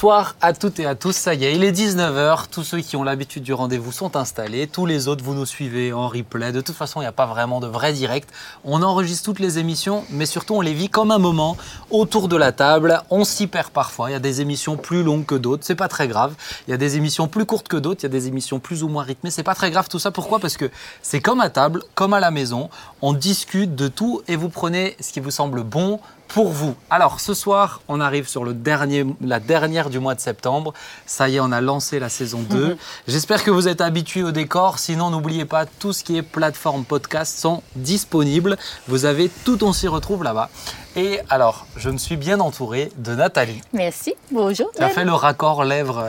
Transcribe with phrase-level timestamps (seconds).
[0.00, 1.14] Bonsoir à toutes et à tous.
[1.14, 2.46] Ça y est, il est 19h.
[2.50, 4.66] Tous ceux qui ont l'habitude du rendez-vous sont installés.
[4.66, 6.52] Tous les autres, vous nous suivez en replay.
[6.52, 8.30] De toute façon, il n'y a pas vraiment de vrai direct.
[8.64, 11.58] On enregistre toutes les émissions, mais surtout, on les vit comme un moment
[11.90, 13.02] autour de la table.
[13.10, 14.08] On s'y perd parfois.
[14.08, 15.64] Il y a des émissions plus longues que d'autres.
[15.66, 16.32] C'est pas très grave.
[16.66, 18.00] Il y a des émissions plus courtes que d'autres.
[18.00, 19.30] Il y a des émissions plus ou moins rythmées.
[19.30, 20.10] C'est pas très grave tout ça.
[20.10, 20.38] Pourquoi?
[20.38, 20.70] Parce que
[21.02, 22.70] c'est comme à table, comme à la maison.
[23.02, 26.76] On discute de tout et vous prenez ce qui vous semble bon pour vous.
[26.90, 30.74] Alors ce soir, on arrive sur le dernier, la dernière du mois de septembre.
[31.06, 32.76] Ça y est, on a lancé la saison 2.
[33.08, 34.78] J'espère que vous êtes habitués au décor.
[34.78, 38.58] Sinon, n'oubliez pas, tout ce qui est plateforme podcast sont disponibles.
[38.86, 40.50] Vous avez tout, on s'y retrouve là-bas.
[40.94, 43.60] Et alors, je me suis bien entouré de Nathalie.
[43.72, 44.70] Merci, bonjour.
[44.76, 46.04] Tu as fait le raccord lèvres.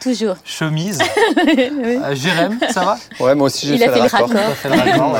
[0.00, 0.36] Toujours.
[0.44, 0.98] Chemise.
[1.50, 2.96] Euh, Jérém, ça va?
[3.18, 4.28] Ouais, moi aussi j'ai Il fait, a fait le raccord.
[4.28, 4.54] raccord.
[4.54, 5.12] Fait le raccord,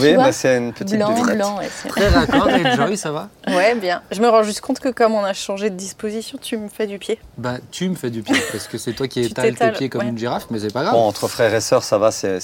[0.00, 1.36] Ouais, Blanc, mais c'est une petite Blanc, devinette.
[1.36, 2.48] blanc, ouais, Très raccord.
[2.50, 3.28] Et Joy, ça va?
[3.48, 4.02] Ouais, bien.
[4.10, 6.86] Je me rends juste compte que comme on a changé de disposition, tu me fais
[6.86, 7.18] du pied.
[7.36, 10.02] Bah, tu me fais du pied, parce que c'est toi qui étales tes pieds comme
[10.02, 10.08] ouais.
[10.08, 10.94] une girafe, mais c'est pas grave.
[10.94, 12.38] Bon, entre frères et sœurs, ça va, c'est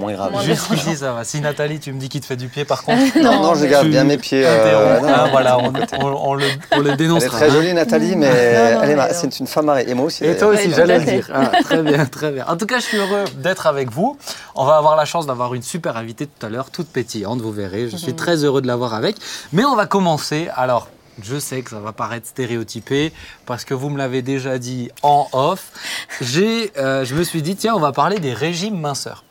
[0.00, 0.32] moins grave.
[0.32, 1.24] Moins Juste ici, ça va.
[1.24, 3.66] Si Nathalie, tu me dis qu'il te fait du pied, par contre, Non, non, je
[3.66, 4.44] garde bien mes pieds.
[4.46, 5.80] euh, Ah, voilà, on, le,
[6.22, 7.50] on le Elle est très hein.
[7.52, 9.90] jolie, Nathalie, mais est mais c'est une femme mariée.
[9.90, 10.24] Et moi aussi.
[10.24, 11.30] Et toi aussi, j'allais le à dire.
[11.34, 12.44] Ah, très bien, très bien.
[12.46, 14.18] En tout cas, je suis heureux d'être avec vous.
[14.54, 17.52] On va avoir la chance d'avoir une super invitée tout à l'heure, toute pétillante, vous
[17.52, 17.88] verrez.
[17.88, 19.16] Je suis très heureux de l'avoir avec.
[19.52, 20.48] Mais on va commencer.
[20.54, 20.88] Alors,
[21.22, 23.12] je sais que ça va paraître stéréotypé
[23.44, 25.72] parce que vous me l'avez déjà dit en off.
[26.20, 29.24] J'ai, euh, je me suis dit, tiens, on va parler des régimes minceurs.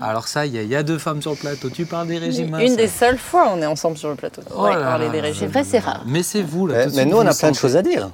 [0.00, 1.68] Alors ça, il y, y a deux femmes sur le plateau.
[1.68, 2.68] Tu parles des régimes minceurs.
[2.68, 4.40] Une des seules fois où on est ensemble sur le plateau.
[4.54, 5.50] Oh ouais, parler des régimes.
[5.52, 6.02] C'est vrai, c'est rare.
[6.06, 6.76] Mais c'est vous là.
[6.76, 8.10] Mais, tout de mais nous, on a plein de choses à dire.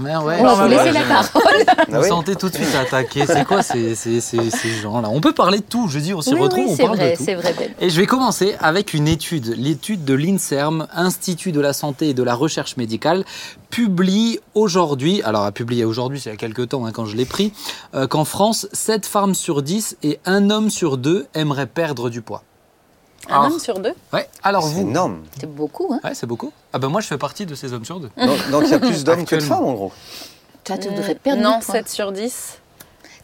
[0.00, 1.64] Mais ouais, On va vous laisser la parole.
[1.68, 2.08] Ah Vous oui.
[2.08, 3.24] sentez tout de suite attaqué.
[3.26, 5.08] C'est quoi ces, ces, ces, ces gens-là?
[5.10, 5.88] On peut parler de tout.
[5.88, 7.22] Je dis, on s'y Oui, retrouve, oui, on c'est parle vrai, de tout.
[7.24, 7.70] c'est vrai, Ben.
[7.80, 12.14] Et je vais commencer avec une étude, l'étude de l'INSERM, Institut de la santé et
[12.14, 13.24] de la recherche médicale,
[13.70, 17.16] publie aujourd'hui, alors a publié aujourd'hui, c'est il y a quelques temps hein, quand je
[17.16, 17.52] l'ai pris,
[17.94, 22.22] euh, qu'en France, 7 femmes sur 10 et un homme sur 2 aimeraient perdre du
[22.22, 22.42] poids.
[23.28, 25.22] Un Alors, homme sur deux ouais, alors C'est vous énorme.
[25.40, 26.00] C'est beaucoup, hein.
[26.04, 26.52] Ouais, c'est beaucoup.
[26.72, 28.10] Ah ben moi je fais partie de ces hommes sur deux.
[28.16, 29.56] Donc, donc il y a plus d'hommes que de Actuellement.
[29.56, 29.92] femmes, en gros.
[30.64, 31.74] Toi, tu Mm, voudrais perdre Non, du poids.
[31.74, 32.58] 7 sur 10.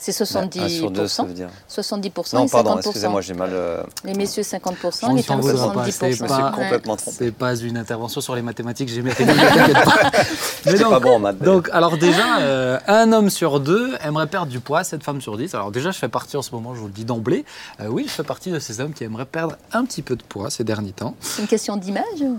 [0.03, 1.09] C'est Un sur deux, 70%.
[1.09, 1.49] ça veut dire.
[1.69, 2.79] 70% Non, et pardon, 50%.
[2.81, 3.51] excusez-moi, j'ai mal.
[3.53, 5.93] euh, Les messieurs, 50%, On les femmes, voudra pas, 70%.
[5.93, 7.17] c'est Je me pas- complètement trompé.
[7.19, 9.11] C'est pas une intervention sur les mathématiques, j'ai mes.
[10.65, 11.39] Mais C'est donc, pas bon en maths.
[11.43, 15.37] Donc, alors déjà, euh, un homme sur deux aimerait perdre du poids, cette femme sur
[15.37, 15.55] dix.
[15.55, 17.45] Alors déjà, je fais partie en ce moment, je vous le dis d'emblée.
[17.81, 20.23] Euh, oui, je fais partie de ces hommes qui aimeraient perdre un petit peu de
[20.23, 21.15] poids ces derniers temps.
[21.21, 22.39] C'est une question d'image ou-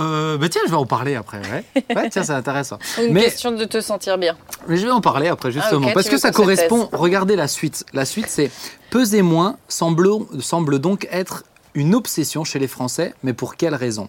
[0.00, 1.40] Euh, mais tiens, je vais en parler après.
[1.52, 1.64] Ouais,
[1.96, 2.78] Ouais, tiens, c'est intéressant.
[3.00, 4.36] Une Mais- question de te sentir bien.
[4.66, 5.86] Mais je vais en parler après, justement.
[5.86, 6.88] Ah, ok, parce que ça correspond.
[6.92, 7.84] Regardez la suite.
[7.92, 8.50] La suite, c'est
[8.90, 10.08] peser moins semble,
[10.40, 11.44] semble donc être
[11.74, 13.14] une obsession chez les Français.
[13.22, 14.08] Mais pour quelle raison?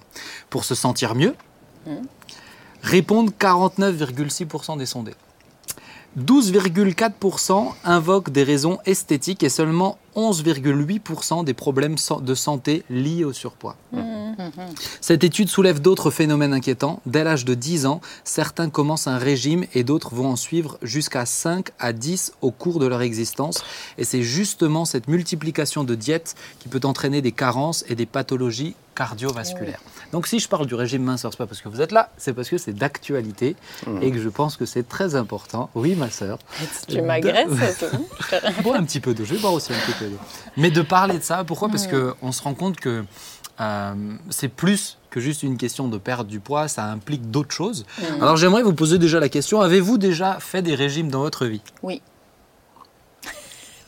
[0.49, 1.35] Pour se sentir mieux
[2.83, 5.13] Répondent 49,6% des sondés.
[6.19, 13.75] 12,4% invoquent des raisons esthétiques et seulement 11,8% des problèmes de santé liés au surpoids.
[15.01, 17.01] Cette étude soulève d'autres phénomènes inquiétants.
[17.05, 21.25] Dès l'âge de 10 ans, certains commencent un régime et d'autres vont en suivre jusqu'à
[21.25, 23.63] 5 à 10 au cours de leur existence.
[23.97, 28.75] Et c'est justement cette multiplication de diètes qui peut entraîner des carences et des pathologies
[28.95, 29.79] cardiovasculaires.
[30.11, 32.33] Donc si je parle du régime minceur, c'est pas parce que vous êtes là, c'est
[32.33, 33.55] parce que c'est d'actualité
[34.01, 35.69] et que je pense que c'est très important.
[35.75, 36.39] Oui, ma sœur.
[36.87, 37.49] Tu m'agresses
[38.63, 40.17] Bois un petit peu d'eau, je vais boire aussi un petit peu.
[40.57, 41.69] Mais de parler de ça, pourquoi?
[41.69, 43.03] Parce qu'on se rend compte que
[43.59, 43.93] euh,
[44.29, 47.85] c'est plus que juste une question de perdre du poids, ça implique d'autres choses.
[48.21, 51.61] Alors j'aimerais vous poser déjà la question, avez-vous déjà fait des régimes dans votre vie?
[51.83, 52.01] Oui.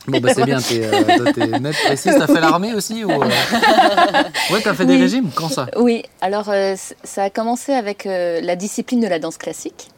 [0.06, 2.14] Bon bah c'est bien, t'es euh, nette, précise.
[2.18, 3.24] T'as fait l'armée aussi ou euh
[4.50, 5.66] Ouais, t'as fait des régimes Quand ça?
[5.76, 9.88] Oui, alors euh, ça a commencé avec euh, la discipline de la danse classique.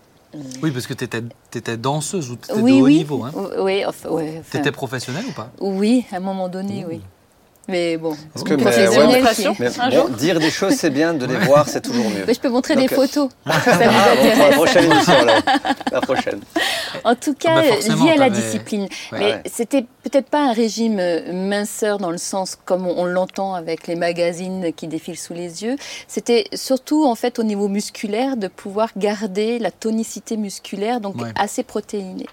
[0.63, 1.23] Oui, parce que t'étais
[1.55, 2.97] étais danseuse ou t'étais oui, de haut oui.
[2.99, 3.25] niveau.
[3.25, 3.33] Hein.
[3.59, 5.51] Oui, enfin, ouais, enfin, T'étais professionnelle ou pas?
[5.61, 7.01] Oui, à un moment donné, oui.
[7.69, 9.55] Mais bon, Parce que, une mais, ouais.
[9.59, 12.25] Mais bon, dire des choses, c'est bien, de les voir, c'est toujours mieux.
[12.27, 13.31] Mais je peux montrer Donc, des euh, photos.
[13.45, 15.41] Ça vous Ah, bon, pour la prochaine émission, alors.
[15.91, 16.41] La prochaine.
[17.03, 18.83] En tout cas, bah forcément, lié à la discipline.
[19.11, 19.19] Ouais.
[19.19, 19.43] Mais ouais.
[19.47, 23.89] c'était peut-être pas un régime euh, minceur dans le sens comme on, on l'entend avec
[23.89, 25.77] les magazines qui défilent sous les yeux.
[26.07, 31.33] C'était surtout en fait au niveau musculaire de pouvoir garder la tonicité musculaire, donc Ouais.
[31.35, 32.27] assez protéinée.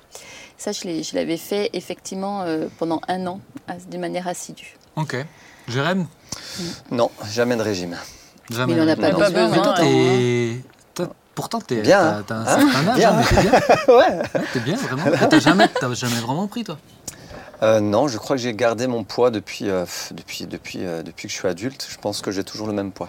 [0.58, 3.40] Ça, je l'avais fait effectivement euh, pendant un an,
[3.90, 4.76] de manière assidue.
[4.96, 5.16] Ok.
[5.68, 6.06] Jérém
[6.92, 7.96] Non, jamais de régime.
[8.50, 8.74] Jamais.
[8.76, 9.34] Mais il en a de pas régime.
[9.34, 9.62] besoin, Mais
[10.96, 11.10] toi, hein.
[11.36, 12.24] Pourtant, t'es, Bien, t'as, hein.
[12.28, 13.10] t'as un Hein certain âge, Bien.
[13.12, 13.52] hein, mais t'es bien.
[13.88, 14.20] ouais.
[14.36, 15.04] Ouais, t'es bien, vraiment.
[15.12, 16.78] Mais T'as jamais, t'as jamais vraiment pris, toi?
[17.64, 21.28] Euh, non, je crois que j'ai gardé mon poids depuis, euh, depuis, depuis, euh, depuis
[21.28, 21.88] que je suis adulte.
[21.90, 23.08] Je pense que j'ai toujours le même poids.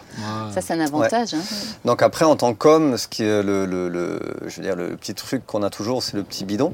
[0.54, 1.34] Ça, c'est un avantage.
[1.34, 1.38] hein.
[1.84, 4.96] Donc après, en tant qu'homme, ce qui est le, le- le- je veux dire, le
[4.96, 6.72] petit truc qu'on a toujours, c'est le petit bidon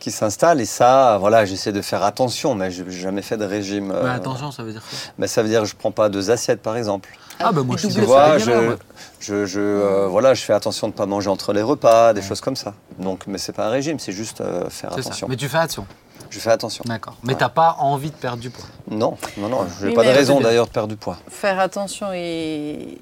[0.00, 0.60] qui s'installe.
[0.60, 3.92] Et ça, voilà, j'essaie de faire attention, mais je n'ai jamais fait de régime.
[3.92, 4.98] euh, Mais attention, ça veut dire quoi?
[5.18, 7.10] mais ça veut dire que je prends pas deux assiettes, par exemple.
[7.42, 8.38] Ah, bah moi, je Tu vois, ouais.
[8.38, 8.76] je,
[9.20, 12.22] je, je, euh, voilà, je fais attention de ne pas manger entre les repas, des
[12.22, 12.74] choses comme ça.
[12.98, 15.00] Donc, mais c'est pas un régime, c'est juste euh, faire ça.
[15.00, 15.26] attention.
[15.28, 15.86] Mais tu fais attention.
[16.28, 16.84] Je fais attention.
[16.86, 17.16] D'accord.
[17.24, 17.38] Mais Ouais.
[17.38, 18.66] t'as pas envie de perdre du poids.
[18.90, 21.16] Non, non, non, je n'ai Oui, pas de raison d'ailleurs de perdre du poids.
[21.28, 22.98] Faire attention et,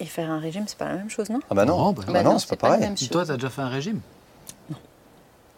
[0.00, 1.40] et faire un régime, c'est pas la même chose, non?
[1.50, 2.80] Ah bah non, Non, bah Ah Bah non, non, c'est pas pareil.
[2.80, 3.10] même chose.
[3.10, 4.00] Toi, t'as déjà fait un régime?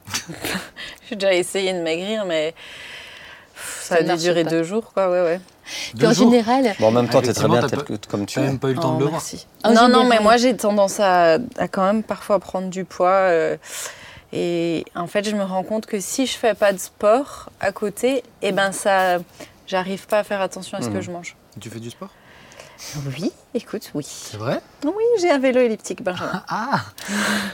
[1.09, 2.55] J'ai déjà essayé de maigrir, mais
[3.81, 4.51] ça, Ça a dû durer pas.
[4.51, 5.41] deux jours, quoi, ouais, ouais.
[5.99, 8.25] Puis en jours général, Bon, en même temps, tu es très bien tel que, comme
[8.27, 8.47] tu T'as es.
[8.49, 9.23] même pas eu le temps Oh, de le voir.
[9.73, 13.09] non, non, mais moi j'ai tendance à, à quand même parfois prendre du poids.
[13.09, 13.57] euh,
[14.33, 17.73] et en fait, je me rends compte que si je fais pas de sport à
[17.73, 19.19] côté, eh ben ça,
[19.67, 21.01] j'arrive pas à faire attention à ce que Mhm.
[21.03, 21.37] je mange.
[21.61, 22.11] Tu fais du sport?
[23.19, 24.06] Oui, écoute, oui.
[24.06, 24.61] C'est vrai?
[24.84, 26.43] Oui, j'ai un vélo elliptique, Benjamin.
[26.49, 26.81] Ah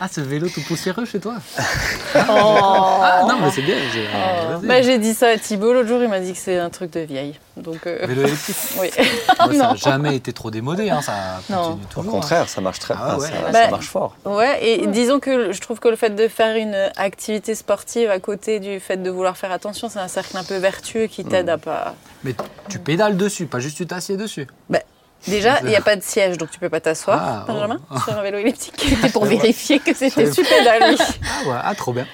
[0.01, 1.35] Ah, ce vélo tout poussiéreux chez toi?
[2.15, 2.19] Oh.
[3.03, 3.77] Ah non, mais c'est bien.
[3.93, 4.67] j'ai- vas-y.
[4.67, 6.93] Bah, j'ai dit ça à Thibault l'autre jour, il m'a dit que c'est un truc
[6.93, 7.39] de vieille.
[7.57, 8.91] Donc, euh, Vélo électrique oui.
[9.39, 11.57] Moi, Ça n'a jamais été trop démodé, hein, ça Non.
[11.71, 12.15] continue Au toujours.
[12.15, 12.21] hein.
[12.21, 13.29] contraire, ça marche très Ah bien, ouais.
[13.29, 14.17] ça, Bah, ça marche fort.
[14.27, 18.19] Ouais, et disons que je trouve que le fait de faire une activité sportive à
[18.21, 21.49] côté du fait de vouloir faire attention, c'est un cercle un peu vertueux qui t'aide
[21.49, 21.95] à pas.
[22.25, 22.35] Mais
[22.69, 24.47] tu pédales dessus, pas juste tu t'assieds dessus.
[25.29, 27.53] Déjà, il n'y a pas de siège, donc tu peux pas t'asseoir, Ah, oh.
[27.53, 28.75] Benjamin, sur un vélo elliptique.
[28.89, 30.97] c'était pour vérifier que c'était pédales, oui.
[31.01, 32.07] Ah ouais, ah trop bien.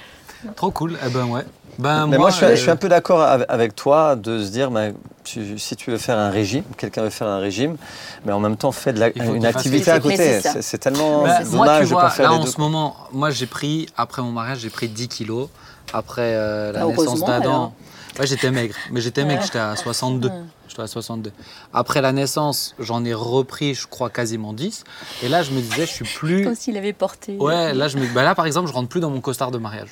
[0.57, 0.99] Trop cool.
[1.05, 1.43] Eh ben ouais.
[1.79, 4.51] Ben Mais moi, je, suis, euh, je suis un peu d'accord avec, toi de se
[4.51, 4.87] dire, bah,
[5.23, 7.77] tu- si tu veux faire un régime, quelqu'un veut faire un régime,
[8.25, 10.41] mais en même temps, fais de la- une activité à côté.
[10.61, 12.51] C'est tellement Ben, dommage moi, tu de ne vois, pas faire là les en deux.
[12.51, 15.49] ce moment, moi j'ai pris, après mon mariage, j'ai pris 10 kilos.
[15.93, 17.73] Après euh, la Ah, naissance d'Adam.
[18.19, 18.75] Ouais, j'étais maigre.
[18.91, 20.31] Mais j'étais maigre, j'étais à 62.
[20.69, 21.33] J'étais à 62.
[21.73, 24.85] Après la naissance, j'en ai repris, je crois, quasiment 10.
[25.23, 26.45] Et là, je me disais, je suis plus.
[26.45, 27.37] comme s'il avait porté.
[27.37, 28.07] Ouais, là, je me...
[28.13, 29.91] bah là, par exemple, je rentre plus dans mon costard de mariage.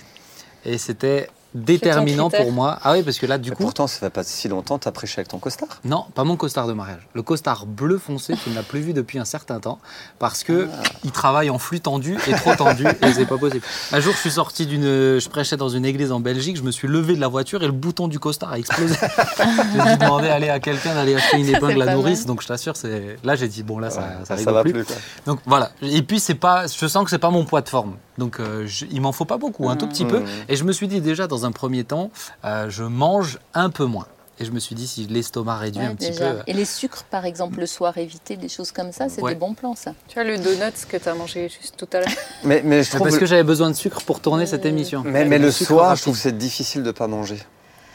[0.64, 2.78] Et c'était déterminant pour moi.
[2.82, 3.62] Ah oui, parce que là, du Mais coup.
[3.64, 5.68] pourtant, ça fait pas si longtemps, tu as prêché avec ton costard.
[5.84, 7.06] Non, pas mon costard de mariage.
[7.14, 9.78] Le costard bleu foncé, tu ne l'as plus vu depuis un certain temps
[10.18, 10.68] parce que
[11.04, 13.64] il travaille en flux tendu et trop tendu et c'est pas possible.
[13.92, 14.82] Un jour, je suis sorti d'une,
[15.18, 17.66] je prêchais dans une église en Belgique, je me suis levé de la voiture et
[17.66, 18.94] le bouton du costard a explosé.
[19.38, 22.26] j'ai dû demander aller à quelqu'un d'aller acheter une épingle à nourrice, mal.
[22.28, 24.72] donc je t'assure, c'est là j'ai dit bon là ça, Ouais, ça, va plus.
[24.72, 24.84] plus.
[24.84, 24.96] quoi.
[25.26, 25.70] Donc voilà.
[25.82, 27.96] Et puis c'est pas, je sens que c'est pas mon poids de forme.
[28.18, 30.20] Donc euh, je- il m'en faut pas beaucoup, un tout petit peu.
[30.20, 30.26] Mmh.
[30.48, 32.10] Et je me suis dit déjà dans un premier temps,
[32.44, 34.06] euh, je mange un peu moins.
[34.38, 36.30] Et je me suis dit si l'estomac réduit Ouais, un petit déjà.
[36.34, 36.38] peu.
[36.46, 39.32] Et les sucres, par exemple, le soir, éviter des choses comme ça, c'est Ouais.
[39.32, 39.94] des bons plans, ça.
[40.08, 42.08] Tu vois le donut que tu as mangé juste tout à l'heure
[42.44, 45.02] Mais, mais je C'est trouve, parce que j'avais besoin de sucre pour tourner cette émission.
[45.06, 45.96] mais, mais le soir, rapide.
[45.98, 47.38] je trouve que c'est difficile de pas manger.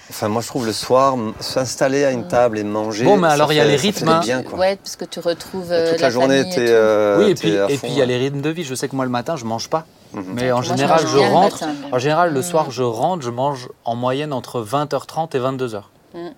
[0.09, 3.05] Enfin, moi, je trouve le soir, s'installer à une table et manger.
[3.05, 4.19] Bon, mais alors, il y a les rythmes, hein.
[4.21, 4.57] bien, quoi.
[4.57, 6.65] Ouais, parce que tu retrouves Et euh, Toute la, journée, t'es.
[6.69, 7.49] euh, Oui, et puis
[7.83, 8.63] il y a les rythmes de vie.
[8.63, 10.23] Je sais que moi le matin je mange pas, Mhm.
[10.33, 11.61] mais en Moi, général je rentre.
[11.61, 11.75] matin.
[11.91, 12.43] En général le Mm.
[12.43, 15.83] soir je rentre, je mange en moyenne entre 20h30 et 22h.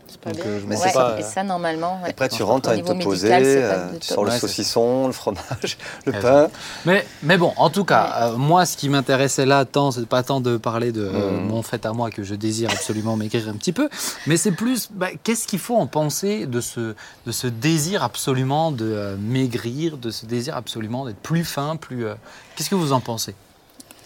[0.07, 1.15] C'est pas Donc, euh, Mais Ouais, pas.
[1.17, 2.11] et euh, ça, normalement, ouais.
[2.11, 5.79] Après, tu rentres, tu niveau te poser, euh, tu sors le Ouais, saucisson, le fromage,
[6.05, 6.49] le pain.
[6.85, 10.21] Mais, mais bon, en tout cas, euh, moi, ce qui m'intéressait là, tant, c'est pas
[10.21, 11.47] tant de parler de euh, Mhm.
[11.47, 13.89] mon fait à moi que je désire absolument maigrir un petit peu,
[14.27, 16.93] mais c'est plus, bah, qu'est-ce qu'il faut en penser de ce,
[17.25, 22.05] de ce désir absolument de euh, maigrir, de ce désir absolument d'être plus fin, plus.
[22.05, 22.13] euh,
[22.55, 23.33] Qu'est-ce que vous en pensez?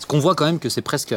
[0.07, 1.15] Qu'on voit quand même que c'est presque.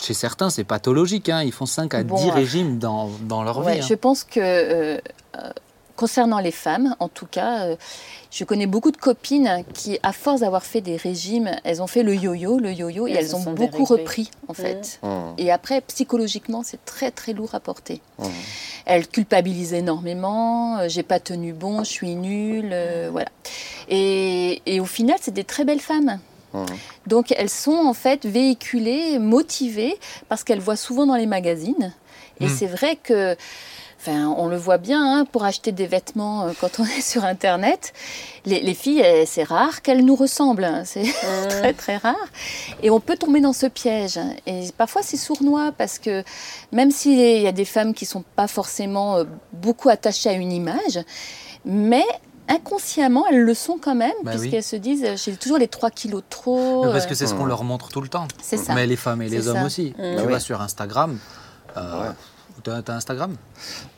[0.00, 1.28] Chez certains, c'est pathologique.
[1.28, 3.80] hein, Ils font 5 à Bon, 10 euh, régimes dans, dans leur Ouais, vie.
[3.80, 3.86] hein.
[3.88, 4.98] Je pense que, euh,
[5.36, 5.50] euh,
[5.96, 7.76] concernant les femmes, en tout cas, euh,
[8.30, 12.04] je connais beaucoup de copines qui, à force d'avoir fait des régimes, elles ont fait
[12.04, 15.00] le yo-yo, le yo-yo, et, Et elles ont beaucoup repris, en fait.
[15.02, 15.08] Mmh,
[15.38, 18.00] Et après, psychologiquement, c'est très très lourd à porter.
[18.20, 18.24] mmh.
[18.86, 23.30] Elles culpabilisent énormément, euh, j'ai pas tenu bon, je suis nulle, euh, voilà.
[23.88, 26.20] Et, et au final, c'est des très belles femmes.
[26.64, 27.08] Mmh.
[27.08, 29.96] Donc elles sont en fait véhiculées, motivées,
[30.28, 31.92] parce qu'elles voient souvent dans les magazines.
[32.40, 32.50] Et Mm.
[32.56, 33.34] c'est vrai que,
[34.00, 37.24] enfin, on le voit bien, hein, pour acheter des vêtements euh, quand on est sur
[37.24, 37.92] Internet,
[38.44, 40.62] les, les filles, eh, c'est rare qu'elles nous ressemblent.
[40.64, 40.84] hein.
[40.84, 41.02] C'est
[41.48, 42.14] très très rare.
[42.82, 44.20] Et on peut tomber dans ce piège.
[44.46, 46.22] Et parfois c'est sournois parce que
[46.70, 50.52] même s'il y a des femmes qui sont pas forcément euh, beaucoup attachées à une
[50.52, 51.00] image,
[51.64, 52.04] mais
[52.48, 54.38] inconsciemment elles le sont quand même, Bah oui.
[54.40, 56.84] puisqu'elles se disent euh, j'ai toujours les 3 kilos de trop.
[56.86, 57.48] Mais parce euh, que c'est ce qu'on Mmh.
[57.48, 58.26] leur montre tout le temps.
[58.42, 58.74] C'est ça.
[58.74, 59.64] Mais les femmes et les hommes ça.
[59.66, 59.94] aussi.
[59.98, 60.02] Mmh.
[60.16, 60.26] Tu Oui.
[60.28, 61.18] vois, sur Instagram,
[61.76, 62.14] euh, Ouais.
[62.84, 63.36] T'as Instagram?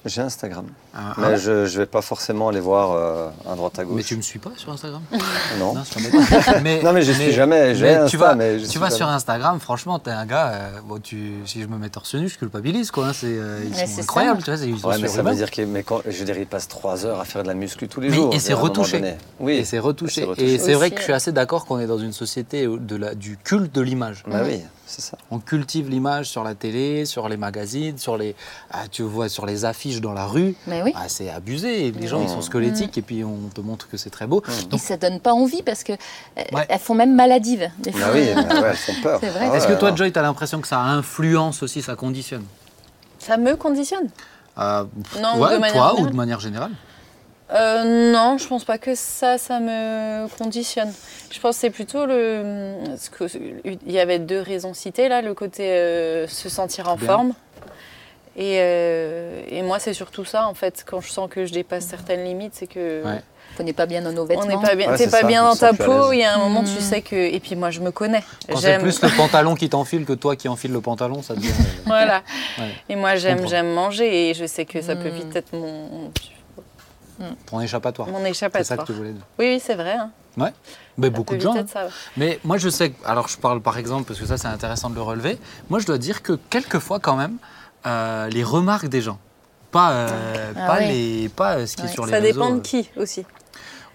[0.06, 0.66] J'ai Instagram.
[0.94, 3.84] Ah, Mais ah ouais je ne vais pas forcément aller voir euh, à droite à
[3.84, 3.96] gauche.
[3.96, 5.02] Mais tu me suis pas sur Instagram?
[5.58, 5.74] Non.
[5.74, 5.82] Non,
[6.62, 7.74] mais, Non, mais je suis jamais.
[7.74, 8.96] Mais Insta, tu vas, mais je tu suis vas jamais.
[8.96, 10.48] sur Instagram, franchement, t'es un gars.
[10.52, 13.08] euh, bon, tu, si je me mets torse nu, je culpabilise, quoi.
[13.08, 14.56] hein, c'est, euh, ils Ouais, sont incroyables, tu vois.
[14.58, 16.46] c'est- Ils sont Ouais, mais ça veut dire que, mais quand, je veux dire, il
[16.46, 18.32] passe trois heures à faire de la muscu tous les Mais- jours.
[18.34, 19.02] et c'est retouché.
[19.38, 19.54] Oui.
[19.56, 20.22] Et c'est retouché.
[20.22, 20.54] Et c'est retouché.
[20.54, 21.16] Et c'est vrai que je suis ouais.
[21.16, 24.22] assez d'accord qu'on est dans une société de la, du culte de l'image.
[24.26, 25.18] Bah oui, c'est ça.
[25.30, 28.34] On cultive l'image sur la télé, sur les magazines, sur les,
[28.70, 30.54] ah, tu vois, sur les affiches dans la rue.
[30.68, 30.92] Oui.
[30.94, 31.86] Ah, c'est abusé.
[31.86, 34.42] Et Les gens, ils sont squelettiques et puis on te montre que c'est très beau.
[34.46, 34.74] Mmh.
[34.76, 35.96] Et ça donne pas envie parce que euh,
[36.52, 36.66] Ouais.
[36.68, 37.68] elles font même maladives.
[37.78, 38.00] Des fois.
[38.06, 39.20] Bah oui, bah ouais, elles font peur.
[39.40, 39.94] Ah Est-ce ouais, que toi.
[39.96, 42.44] Joy, tu as l'impression que ça influence aussi, ça conditionne
[43.18, 44.08] Ça me conditionne
[44.58, 44.84] Euh,
[45.20, 46.10] Non, ouais, de manière toi ou générale.
[46.12, 46.70] de manière générale
[47.52, 50.92] Euh, non, je pense pas que ça, ça me conditionne.
[51.32, 52.74] Je pense que c'est plutôt le.
[52.96, 53.24] ce que-
[53.64, 57.06] il y avait deux raisons citées là, le côté euh, se sentir en Bien.
[57.06, 57.32] forme.
[58.40, 60.82] Et, euh, et moi, c'est surtout ça en fait.
[60.88, 63.22] Quand je sens que je dépasse certaines limites, c'est que Ouais.
[63.58, 64.46] On n'est pas bien dans nos on vêtements.
[64.46, 64.90] n'est pas bien.
[64.92, 66.12] Ouais, T'es pas ça, bien on dans ta peau.
[66.12, 66.80] Il y a un moment, tu Mhm.
[66.80, 67.16] sais que.
[67.16, 68.22] Et puis moi, je me connais.
[68.56, 71.48] C'est plus le pantalon qui t'enfile que toi qui enfile le pantalon, ça devient.
[71.58, 72.22] euh, Voilà.
[72.58, 72.70] Ouais.
[72.88, 75.14] Et moi, j'aime, manger et je sais que ça peut Mm.
[75.14, 76.10] vite être mon,
[77.46, 78.08] ton échappatoire.
[78.08, 78.86] mon C'est ça que échappatoire.
[78.86, 79.22] tu voulais dire.
[79.38, 79.92] Oui, oui, c'est vrai.
[79.94, 80.10] hein.
[80.38, 80.52] Ouais.
[80.96, 81.54] Mais Ça beaucoup de gens.
[81.54, 81.66] hein.
[81.70, 81.90] ça, ouais.
[82.16, 82.90] Mais moi, je sais.
[82.90, 85.38] que- Alors, je parle par exemple parce que ça, c'est intéressant de le relever.
[85.68, 87.36] Moi, je dois dire que quelquefois, quand même,
[87.86, 89.18] euh, les remarques des gens,
[89.70, 91.92] pas, euh, Ah pas les, pas euh, ce qui est Ouais.
[91.92, 92.32] sur les Ça réseaux.
[92.40, 93.24] dépend de qui aussi.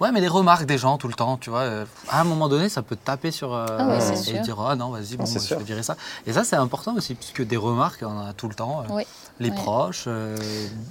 [0.01, 1.59] Ouais, mais les remarques des gens tout le temps, tu vois.
[1.61, 3.53] euh, à un moment donné, ça peut te taper sur.
[3.53, 4.39] euh, Ah ouais, et sûr.
[4.41, 5.95] dire, ah non, vas-y, bon, c'est je vais virer ça.
[6.27, 8.81] Et ça, c'est important aussi, puisque des remarques, on en a tout le temps.
[8.81, 9.03] euh, Oui.
[9.41, 9.55] Les Ouais.
[9.55, 10.33] proches, euh,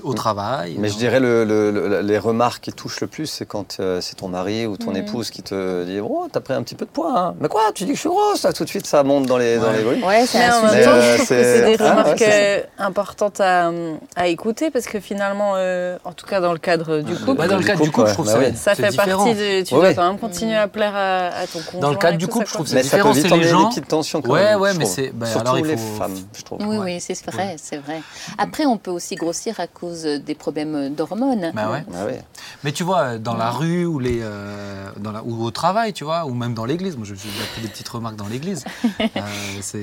[0.02, 0.76] au travail.
[0.78, 3.78] Mais dans- je dirais le, le- le- les remarques qui touchent le plus, c'est quand
[3.80, 4.96] euh, c'est ton mari ou ton Mhm.
[4.98, 7.18] épouse qui te dit Oh, t'as pris un petit peu de poids.
[7.18, 7.34] hein.
[7.40, 9.38] Mais quoi Tu dis que je suis grosse là, Tout de suite, ça monte dans
[9.38, 9.78] les, dans Ouais.
[9.78, 10.04] les volumes.
[10.04, 10.50] Ouais, c'est euh,
[11.26, 13.70] que des Ah, ouais, remarques c'est importantes à,
[14.14, 17.56] à écouter parce que finalement, euh, en tout cas dans le cadre du couple, dans
[17.56, 19.24] le cadre du couple, je trouve Bah ça, ça fait différent.
[19.24, 19.62] partie de.
[19.64, 21.80] Tu Ouais, dois quand même continuer à plaire à, à ton conjoint.
[21.80, 23.62] Dans le cadre du couple, je trouve Mais ça différent, peut vite c'est les gens-
[23.62, 24.60] des petites tensions quand Ouais, même.
[24.60, 26.58] ouais, mais c'est- bah, Surtout il les femmes, je trouve.
[26.66, 28.02] Oui, oui, c'est vrai, c'est vrai.
[28.38, 31.52] Après, on peut aussi grossir à cause des problèmes d'hormones.
[31.54, 31.84] Bah ouais.
[31.94, 32.22] Ah ouais.
[32.64, 36.04] Mais tu vois, dans la rue ou, les, euh, dans la, ou au travail, tu
[36.04, 36.96] vois, ou même dans l'église.
[36.96, 38.64] Moi, je j'ai déjà pris des petites remarques dans l'église.
[39.16, 39.78] Euh,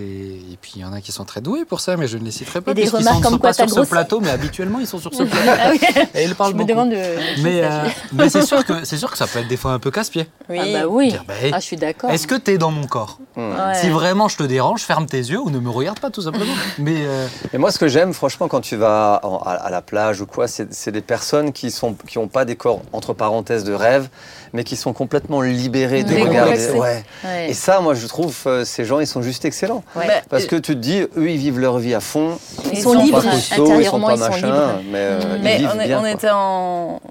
[0.51, 2.23] et puis, il y en a qui sont très doués pour ça, mais je ne
[2.23, 2.71] les citerai pas.
[2.71, 3.89] Et des remarques sont comme sont quoi pas sur t'as ce grossi.
[3.91, 5.51] plateau, mais habituellement, ils sont sur ce plateau.
[5.61, 5.79] Ah oui,
[6.15, 6.89] Et ils parlent je me demande.
[6.89, 9.71] de- Mais, euh, mais c'est sûr, que, c'est sûr que ça peut être des fois
[9.73, 10.27] un peu casse-pied.
[10.49, 10.57] Oui.
[10.61, 11.09] Ah bah oui.
[11.09, 12.09] Dire, bah, hey, Ah, je suis d'accord.
[12.11, 13.51] Est-ce que tu es dans mon corps Hmm.
[13.53, 13.75] Ouais.
[13.79, 16.53] Si vraiment je te dérange, ferme tes yeux ou ne me regarde pas, tout simplement.
[16.79, 19.81] mais euh, Et moi, ce que j'aime, franchement, quand tu vas en- à, à la
[19.81, 23.63] plage ou quoi, c'est des personnes qui sont qui ont pas des corps entre parenthèses
[23.63, 24.07] de rêve,
[24.53, 26.71] mais qui sont complètement libérés de complexés.
[26.71, 27.03] Ouais.
[27.23, 27.49] Ouais.
[27.49, 29.83] Et ça, moi, je trouve, euh, ces gens, ils sont juste excellents.
[29.95, 30.07] Ouais.
[30.07, 32.37] Bah, Parce que tu te dis, eux, ils vivent leur vie à fond.
[32.65, 34.81] Ils Ils sont sont libres, pas costauds, ils sont pas ils sont machin, libres.
[34.91, 36.01] mais euh, ils Mais vivent on, est- bien.
[36.01, 37.01] on était en,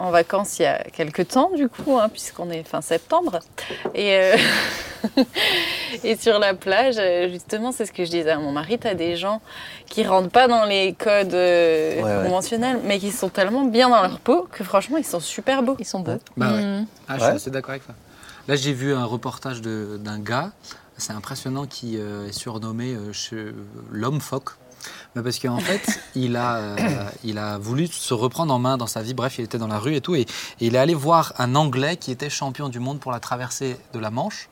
[0.00, 3.38] en vacances il y a quelques temps, du coup, hein, puisqu'on est fin septembre.
[3.94, 4.36] Et, euh,
[6.04, 6.98] et sur la plage,
[7.30, 9.40] justement, c'est ce que je disais à mon mari, tu as des gens
[9.86, 12.24] qui rentrent pas dans les codes euh, Ouais, ouais.
[12.24, 15.76] conventionnels, mais qui sont tellement bien dans leur peau que franchement, ils sont super beaux.
[15.78, 16.18] Ils sont beaux.
[16.36, 16.62] Bah ouais.
[16.64, 16.86] Mm.
[17.08, 17.36] Ah, je suis Ouais.
[17.36, 17.94] assez d'accord avec ça.
[18.48, 20.50] Là, j'ai vu un reportage de- d'un gars,
[20.96, 23.52] c'est impressionnant, qui euh, est surnommé euh,
[23.90, 24.50] l'homme phoque.
[25.14, 26.76] Mais parce qu'en fait, il a, euh,
[27.24, 29.14] il a voulu se reprendre en main dans sa vie.
[29.14, 30.14] Bref, il était dans la rue et tout.
[30.14, 30.26] Et, et
[30.60, 33.98] il est allé voir un Anglais qui était champion du monde pour la traversée de
[33.98, 34.48] la Manche.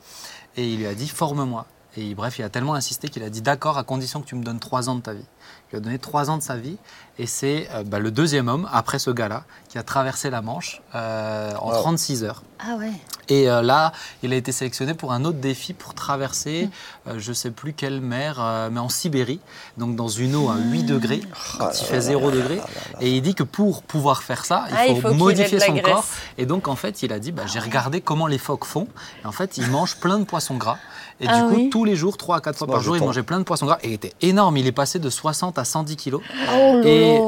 [0.57, 1.67] Et il lui a dit Forme-moi.
[2.01, 4.45] Et bref, il a tellement insisté qu'il a dit D'accord, à condition que tu me
[4.45, 5.25] donnes trois ans de ta vie.
[5.69, 6.77] Il lui a donné trois ans de sa vie.
[7.19, 10.81] Et c'est euh, bah, le deuxième homme, après ce gars-là, qui a traversé la Manche
[10.95, 11.81] euh, en Wow.
[11.81, 12.43] 36 heures.
[12.61, 12.93] Ah ouais.
[13.29, 16.71] Et euh, là, il a été sélectionné pour un autre défi pour traverser,
[17.07, 19.41] euh, je ne sais plus quelle mer, euh, mais en Sibérie,
[19.77, 21.21] donc dans une eau à 8 degrés,
[21.59, 22.61] quand il fait 0 degrés.
[23.01, 26.05] Et il dit que pour pouvoir faire ça, il Ah, faut, il modifier son corps.
[26.39, 28.87] Et donc, en fait, il a dit bah, j'ai regardé comment les phoques font.
[29.23, 30.79] Et en fait, ils mangent plein de poissons gras.
[31.21, 31.71] Et Ah du coup, oui.
[31.71, 33.79] tous les jours, 3 à 4 fois par jour, il mangeait plein de poissons gras.
[33.83, 34.57] Et il était énorme.
[34.57, 36.21] Il est passé de 60 à 110 kilos.
[36.55, 37.19] Oh Et,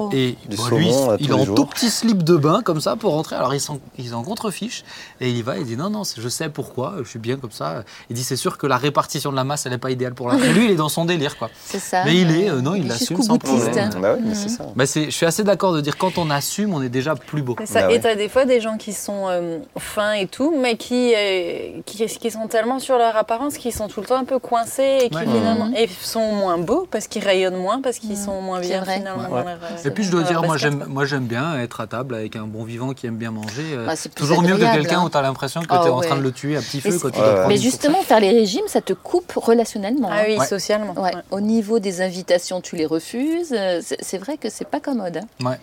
[0.49, 3.13] bon, saumon, lui, là, il est en tout petit slip de bain comme ça pour
[3.13, 3.37] rentrer.
[3.37, 4.85] Alors il s'en, il s'en contrefiche
[5.21, 5.59] et il y va.
[5.59, 6.95] Il dit non non, je sais pourquoi.
[7.03, 7.83] Je suis bien comme ça.
[8.11, 10.29] Il dit c'est sûr que la répartition de la masse elle n'est pas idéale pour
[10.29, 10.35] la.
[10.45, 11.51] Et lui il est dans son délire quoi.
[11.65, 12.05] C'est ça.
[12.05, 13.91] Mais il est, euh, non, il l'assume sans problème.
[14.01, 14.67] Bah oui, mais c'est ça.
[14.77, 17.43] Bah, c'est, je suis assez d'accord de dire quand on assume, on est déjà plus
[17.43, 17.57] beau.
[17.65, 17.81] Ça.
[17.83, 18.01] Bah Et ouais.
[18.01, 21.81] tu as des fois des gens qui sont euh, fins et tout, mais qui, euh,
[21.87, 24.99] qui, qui sont tellement sur leur apparence qu'ils sont tout le temps un peu coincés
[25.03, 25.23] et qui Ouais.
[25.27, 25.77] finalement Mhm.
[25.77, 28.25] et sont moins beaux parce qu'ils rayonnent moins, parce qu'ils Mhm.
[28.25, 28.97] sont moins bien vrai.
[28.99, 29.23] finalement.
[29.25, 29.29] Ouais.
[29.29, 31.87] dans leur, euh, Et puis je dois dire, moi j'aime, moi j'aime bien être à
[31.87, 33.63] table avec un bon vivant qui aime bien manger.
[33.73, 35.05] Euh, Bah, c'est toujours mieux que quelqu'un hein.
[35.05, 36.07] où tu as l'impression que Ah Ah, tu es en ouais.
[36.07, 37.19] train de le tuer à petit feu quand tu
[37.49, 40.09] Mais justement, faire les régimes, ça te coupe relationnellement.
[40.13, 40.47] Ah oui, Ouais.
[40.47, 40.95] socialement.
[40.95, 41.23] Ouais, Ouais.
[41.31, 43.53] Au niveau des invitations, tu les refuses.
[43.53, 45.21] euh, C'est vrai que c'est pas commode.
[45.45, 45.57] hein.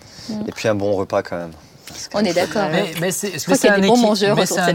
[0.48, 1.52] Et puis un bon repas quand même.
[1.88, 2.68] Que- On est d'accord.
[2.72, 3.34] Mais, mais c'est
[3.70, 3.82] un,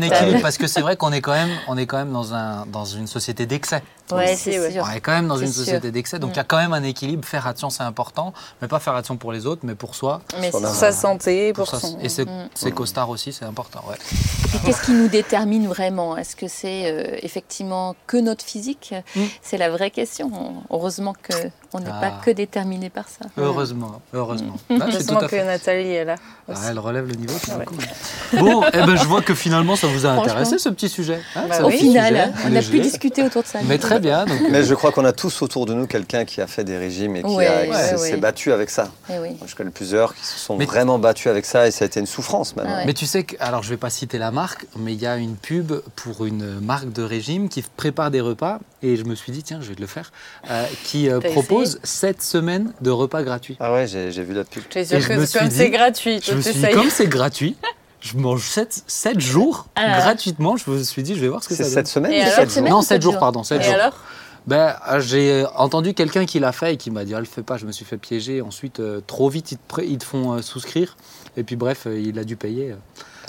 [0.03, 2.65] équilibre parce que c'est vrai qu'on est quand même, on est quand même dans, un,
[2.67, 3.83] dans une société d'excès.
[4.11, 4.59] Ouais, c'est.
[4.81, 6.83] On est quand même dans une société d'excès, donc il y a quand même un
[6.83, 7.25] équilibre.
[7.27, 10.21] Faire attention, c'est important, mais pas faire attention pour les autres, mais pour soi.
[10.41, 11.99] Mais Pour sa santé, pour son.
[12.01, 12.49] et c'est Mm.
[12.55, 13.83] c'est costard aussi, c'est important.
[13.89, 13.97] Ouais.
[14.55, 16.17] Et qu'est-ce qui nous détermine vraiment?
[16.17, 18.95] Est-ce que c'est euh, effectivement que notre physique?
[19.17, 19.21] Mm.
[19.41, 20.31] C'est la vraie question.
[20.71, 21.15] Heureusement
[21.71, 22.01] qu'on n'est Ah.
[22.01, 23.25] pas que déterminé par ça.
[23.39, 24.57] Heureusement, heureusement.
[24.69, 24.79] Mm.
[24.81, 26.17] Ah, Heureusement que Nathalie est là.
[26.49, 26.63] Ah, aussi.
[26.69, 27.65] elle relève le niveau, c'est Ouais.
[27.65, 27.79] cool.
[28.41, 31.21] Bon, eh ben, je vois que finalement ça vous a intéressé ce petit sujet.
[31.37, 33.59] hein, Bah Au final, sujet, on a pu discuter autour de ça.
[33.65, 34.25] Mais très bien.
[34.25, 36.79] Donc, Mais je crois qu'on a tous autour de nous quelqu'un qui a fait des
[36.79, 38.17] régimes et qui, ouais, s'est ouais.
[38.17, 38.89] battu avec ça.
[39.11, 39.31] Eh oui.
[39.39, 41.87] Moi, je connais plusieurs qui se sont Mais- vraiment battus avec ça et ça a
[41.87, 42.67] été une souffrance même.
[42.69, 42.87] Ah ouais.
[42.87, 45.17] Mais tu sais que, alors je vais pas citer la marque, mais il y a
[45.17, 49.31] une pub pour une marque de régime qui prépare des repas et je me suis
[49.33, 50.11] dit tiens je vais le faire,
[50.51, 53.57] euh, qui euh, propose 7 semaines de repas gratuits.
[53.61, 54.63] Ah ouais, j'ai vu la pub.
[54.75, 57.57] Je Et me que suis comme c'est gratuit, Je me suis dit comme c'est gratuit,
[58.01, 58.49] je mange
[58.87, 59.99] 7, jours Ah.
[60.01, 60.57] gratuitement.
[60.57, 61.75] Je me suis dit je vais voir ce que C'est ça donne.
[61.75, 63.43] cette semaine Et ou alors sept Cette semaine jours Non ou 7 sept jours pardon
[63.43, 63.75] 7 Et jours.
[63.75, 63.95] alors
[64.47, 67.43] Ben, euh, j'ai entendu quelqu'un qui l'a fait et qui m'a dit ah, le fais
[67.43, 68.43] pas, je me suis fait piéger.
[68.43, 70.97] Ensuite, euh, trop vite, ils te, ils te font euh, souscrire.
[71.37, 72.75] Et puis, bref, euh, il a dû payer.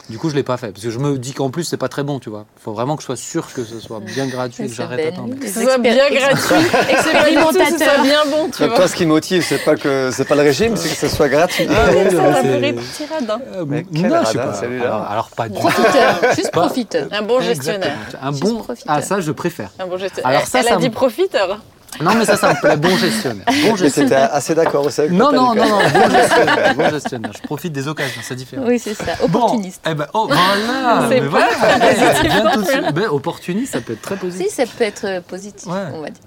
[0.09, 0.71] Du coup, je l'ai pas fait.
[0.71, 2.45] Parce que je me dis qu'en plus, c'est pas très bon, tu vois.
[2.57, 4.81] Il faut vraiment que je sois sûr que ce soit bien gratuit et que C'est
[4.81, 5.29] j'arrête à temps.
[5.29, 8.03] Que ce soit bien gratuit et que ce soit Expérimentateur.
[8.03, 8.75] bien bon, tu vois.
[8.75, 11.29] toi, ce qui motive, c'est pas que c'est pas le régime, c'est que ce soit
[11.29, 11.67] gratuit.
[11.69, 13.39] Ah oui, Ça, hein.
[13.53, 14.85] Euh, Mais non, quel je sais radin, pas.
[14.85, 15.61] Alors, alors, pas du tout.
[15.61, 17.07] Profiteur, juste profiteur.
[17.11, 17.95] Un bon gestionnaire.
[18.21, 18.57] Un bon.
[18.57, 18.95] profiteur.
[18.97, 19.69] Ah, ça, je préfère.
[19.79, 20.27] Un bon gestionnaire.
[20.29, 21.59] Alors Elle- ça, elle ça a dit profiteur.
[22.01, 22.77] Non, mais ça, ça me plaît.
[22.77, 23.45] Bon gestionnaire.
[23.63, 24.29] Bon Mais gestionnaire.
[24.33, 26.75] assez d'accord aussi avec Non, non, non, non, bon gestionnaire.
[26.75, 27.31] Bon gestionnaire.
[27.35, 28.63] Je profite des occasions, c'est différent.
[28.67, 29.13] Oui, c'est ça.
[29.27, 29.81] Bon, Opportuniste.
[29.89, 31.79] eh ben, oh, voilà, C'est mais pas voilà.
[31.93, 32.73] Positif bien non tout de plus.
[32.73, 32.93] suite.
[32.93, 34.53] Ben, opportuniste, ça peut être très Si, positif.
[34.53, 35.83] ça peut être euh, positif, Ouais.
[35.93, 36.23] on va dire.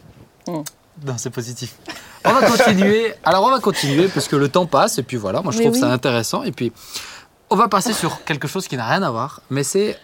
[1.04, 1.74] Non, c'est positif.
[2.24, 3.14] On va continuer.
[3.24, 5.64] Alors, on va continuer parce que le temps passe et puis voilà, moi je Mais
[5.64, 5.80] trouve oui.
[5.80, 6.42] ça intéressant.
[6.42, 6.72] Et puis,
[7.50, 9.98] on va passer sur quelque chose qui n'a rien à voir, mais c'est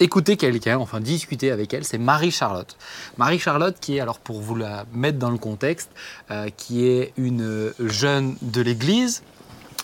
[0.00, 2.76] écouter quelqu'un, enfin discuter avec elle, c'est Marie-Charlotte.
[3.18, 5.90] Marie-Charlotte qui est, alors pour vous la mettre dans le contexte,
[6.30, 9.22] euh, qui est une jeune de l'Église,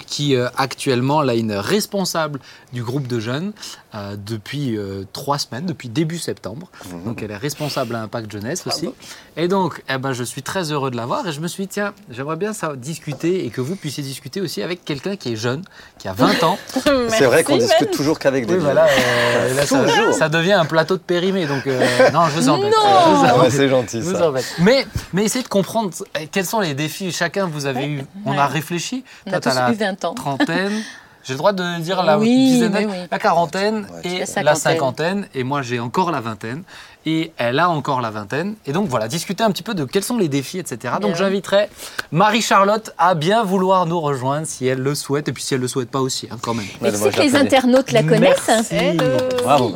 [0.07, 2.41] qui euh, actuellement là, une responsable
[2.73, 3.53] du groupe de jeunes
[3.95, 6.69] euh, depuis euh, trois semaines, depuis début septembre.
[6.93, 7.05] Mhm.
[7.05, 8.91] Donc elle est responsable à Impact Jeunesse aussi.
[9.37, 11.65] Et donc eh ben, je suis très heureux de la voir et je me suis
[11.65, 15.33] dit, tiens, j'aimerais bien ça, discuter et que vous puissiez discuter aussi avec quelqu'un qui
[15.33, 15.63] est jeune,
[15.99, 16.59] qui a 20 ans.
[17.09, 17.97] C'est vrai qu'on discute Ben.
[17.97, 20.15] toujours qu'avec des Oui, voilà, euh, là, ça, Toujours.
[20.15, 21.47] ça devient un plateau de périmé.
[21.47, 22.73] Donc euh, non, je vous embête.
[22.83, 24.29] Ah ouais, c'est gentil vous ça.
[24.29, 24.45] embête.
[24.61, 27.13] Mais, mais essayez de comprendre euh, quels sont les défis.
[27.13, 28.05] Chacun, vous avez eu.
[28.25, 29.05] On a réfléchi.
[29.27, 30.15] On Toi, a t'as tous la eu 20 ans.
[30.15, 30.73] trentaine.
[31.23, 33.09] J'ai le droit de dire la Oui, dizaine mais d'années, oui.
[33.11, 35.29] la quarantaine Ouais, et la la cinquantaine.
[35.35, 36.63] Et moi, j'ai encore la vingtaine.
[37.05, 38.55] Et elle a encore la vingtaine.
[38.65, 40.95] Et donc, voilà, discuter un petit peu de quels sont les défis, etc.
[40.99, 41.15] Donc, Bien.
[41.17, 41.69] j'inviterai
[42.11, 45.29] Marie-Charlotte à bien vouloir nous rejoindre si elle le souhaite.
[45.29, 46.67] Et puis, si elle le souhaite pas aussi, hein, quand même.
[46.81, 48.49] Mais tu sais que les internautes la connaissent.
[48.49, 48.63] hein.
[48.71, 48.75] Merci.
[48.75, 49.05] Hello.
[49.45, 49.73] Bravo.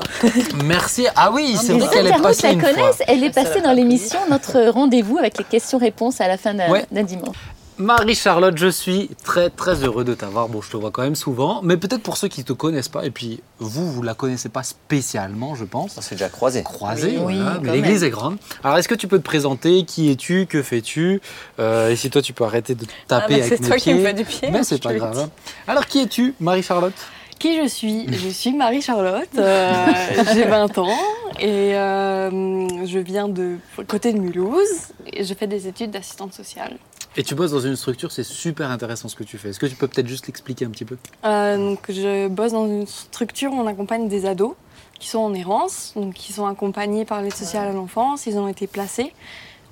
[0.65, 1.07] Merci.
[1.15, 2.71] Ah oui, c'est vrai qu'elle est internautes passée la fois.
[2.73, 3.03] connaissent.
[3.07, 6.87] Elle est passée dans l'émission Notre rendez-vous avec les questions-réponses à la fin d'un Ouais.
[6.91, 7.37] d'un dimanche.
[7.79, 10.49] Marie-Charlotte, je suis très très heureux de t'avoir.
[10.49, 12.89] Bon, je te vois quand même souvent, mais peut-être pour ceux qui ne te connaissent
[12.89, 15.97] pas, et puis vous, vous la connaissez pas spécialement, je pense.
[15.99, 16.63] On s'est déjà croisés.
[16.63, 18.37] Croisée, Oui, voilà, oui, mais l'église est grande.
[18.63, 19.85] Alors, est-ce que tu peux te présenter?
[19.85, 20.47] Qui es-tu?
[20.47, 21.21] Que fais-tu?
[21.59, 23.67] Euh, Et si toi, tu peux arrêter de te Ah, taper mais avec c'est mes
[23.69, 23.95] toi qui pieds.
[23.95, 24.51] me fais du pied.
[24.53, 25.19] Mais c'est pas grave.
[25.19, 25.31] hein.
[25.67, 26.95] Alors, qui es-tu, Marie-Charlotte?
[27.41, 28.07] Qui je suis?
[28.17, 29.87] Je suis Marie-Charlotte, euh,
[30.33, 30.97] j'ai 20 ans
[31.41, 33.57] et euh, je viens de
[33.89, 36.77] côté de Mulhouse et je fais des études d'assistante sociale.
[37.17, 39.51] Et tu bosses dans une structure, c'est super intéressant ce que tu fais.
[39.51, 40.97] Est-ce que tu peux peut-être juste l'expliquer un petit peu?
[41.25, 44.55] Euh, donc je bosse dans une structure où on accompagne des ados
[44.99, 48.49] qui sont en errance, donc qui sont accompagnés par l'aide sociale à l'enfance, ils ont
[48.49, 49.13] été placés.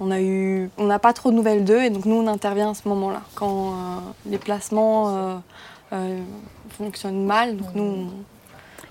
[0.01, 2.71] On a eu, on n'a pas trop de nouvelles d'eux et donc nous on intervient
[2.71, 3.75] à ce moment-là quand euh,
[4.27, 5.37] les placements euh,
[5.93, 6.21] euh,
[6.77, 7.57] fonctionnent mal.
[7.57, 8.11] Donc nous, on-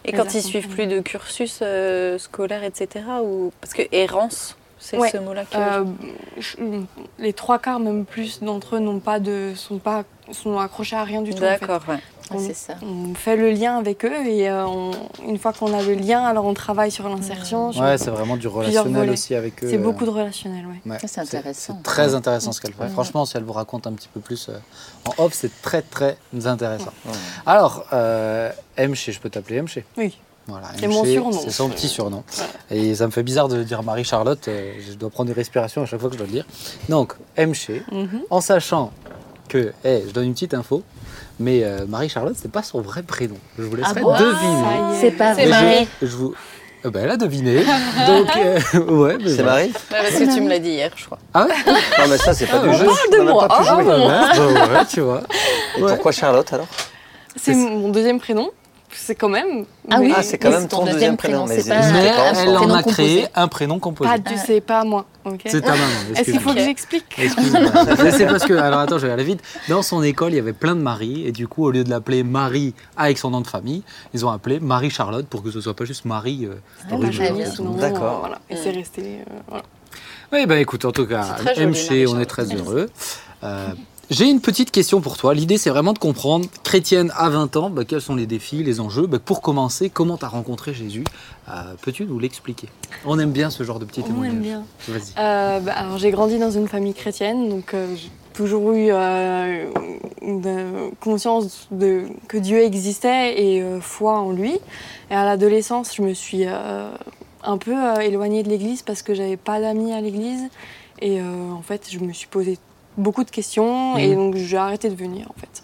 [0.03, 3.05] Et quand ils suivent plus de cursus euh, scolaire, etc.
[3.23, 3.51] Ou...
[3.61, 5.09] Parce que errance, c'est Ouais.
[5.11, 5.55] ce mot-là que.
[5.57, 5.85] Euh,
[6.37, 6.57] je-
[7.19, 11.03] les trois quarts, même plus d'entre eux, n'ont pas de, sont pas, sont accrochés à
[11.03, 11.37] rien du tout.
[11.43, 11.59] en fait.
[11.61, 11.99] D'accord, ouais.
[12.33, 12.75] Ah, c'est ça.
[12.81, 14.91] On fait le lien avec eux et euh, on-
[15.27, 17.73] une fois qu'on a le lien, alors on travaille sur l'insertion.
[17.73, 19.69] sur- Ouais, c'est vraiment du relationnel aussi avec eux.
[19.69, 20.91] c'est euh, beaucoup de relationnel, ouais.
[20.91, 21.73] Ouais, Ça, c'est intéressant.
[21.77, 22.83] C'est très intéressant ce qu'elle fait.
[22.83, 22.89] Ouais.
[22.89, 24.53] Franchement, si elle vous raconte un petit peu plus euh,
[25.05, 26.93] en off, c'est très très intéressant.
[27.05, 27.11] Ouais.
[27.45, 28.49] Alors, euh,
[29.11, 30.17] je peux t'appeler Mché Oui.
[30.47, 31.31] Voilà, C'est mon surnom.
[31.31, 32.23] C'est son petit surnom.
[32.71, 34.47] Et ça me fait bizarre de dire Marie-Charlotte.
[34.47, 36.45] euh, je dois prendre des respirations à chaque fois que je dois le dire.
[36.89, 38.21] Donc, Mché, Mhm.
[38.29, 38.91] en sachant
[39.47, 40.83] que, eh, je donne une petite info,
[41.39, 43.37] mais euh, Marie-Charlotte, c'est pas son vrai prénom.
[43.57, 44.11] Je vous laisserai bon?
[44.13, 44.95] deviner.
[44.95, 44.99] Est.
[45.01, 45.45] C'est pas vrai.
[45.47, 45.87] Marie.
[46.01, 46.33] Je, vous...
[46.83, 47.63] Eh ben, elle a deviné.
[48.07, 49.43] Donc, euh, ouais, mais C'est.
[49.43, 49.67] Marie?
[49.67, 51.19] Ouais, parce que tu me l'as dit hier, je crois.
[51.33, 51.53] Ah ouais?
[51.99, 52.85] Non, mais ça, c'est pas Ah, du on jeu.
[52.85, 53.47] parle de moi.
[53.47, 54.07] pas Ah, bon.
[54.07, 55.21] Bah ouais, tu vois.
[55.77, 55.91] Et Ouais.
[55.93, 56.67] pourquoi Charlotte alors?
[57.35, 58.49] C'est mon deuxième prénom.
[58.93, 59.65] C'est quand même.
[59.89, 62.73] Ah mais oui, Ah, c'est quand mais même ton deuxième prénom, mais pas elle en
[62.73, 63.27] a créé composé.
[63.35, 64.09] un prénom composé.
[64.09, 65.05] Pas du, c'est pas moi.
[65.45, 65.83] C'est ta maman.
[66.15, 69.41] Est-ce qu'il faut que j'explique c'est parce que, alors attends, je vais aller vite.
[69.69, 71.89] Dans son école, il y avait plein de Marie, et du coup, au lieu de
[71.89, 75.75] l'appeler Marie avec son nom de famille, ils ont appelé Marie-Charlotte pour que ce soit
[75.75, 76.45] pas juste Marie.
[76.45, 76.55] euh,
[76.91, 76.95] Ah,
[77.79, 78.15] D'accord.
[78.15, 78.39] euh, Voilà.
[78.49, 79.01] Et c'est resté.
[79.19, 79.63] euh, voilà.
[80.33, 82.89] Oui, bah écoute, en tout cas, joli, MC, on est très heureux.
[83.43, 83.67] Euh,
[84.11, 85.33] J'ai une petite question pour toi.
[85.33, 88.81] L'idée, c'est vraiment de comprendre, chrétienne à 20 ans, bah, quels sont les défis, les
[88.81, 89.07] enjeux.
[89.07, 91.05] Bah, pour commencer, comment tu as rencontré Jésus?
[91.47, 92.67] Euh, Peux-tu nous l'expliquer?
[93.05, 94.33] On aime bien ce genre de petit On témoignage.
[94.35, 94.63] aime bien.
[94.89, 95.13] Vas-y.
[95.17, 98.91] Euh, bah, alors j'ai grandi dans une famille chrétienne, donc euh, j'ai toujours eu
[100.21, 104.59] une conscience de, que Dieu existait et foi en lui.
[105.09, 109.61] Et à l'adolescence, je me suis un peu éloignée de l'église parce que j'avais pas
[109.61, 110.43] d'amis à l'église.
[111.01, 112.57] Et en fait, je me suis posé
[112.97, 114.15] beaucoup de questions et Mhm.
[114.15, 115.63] donc j'ai arrêté de venir en fait.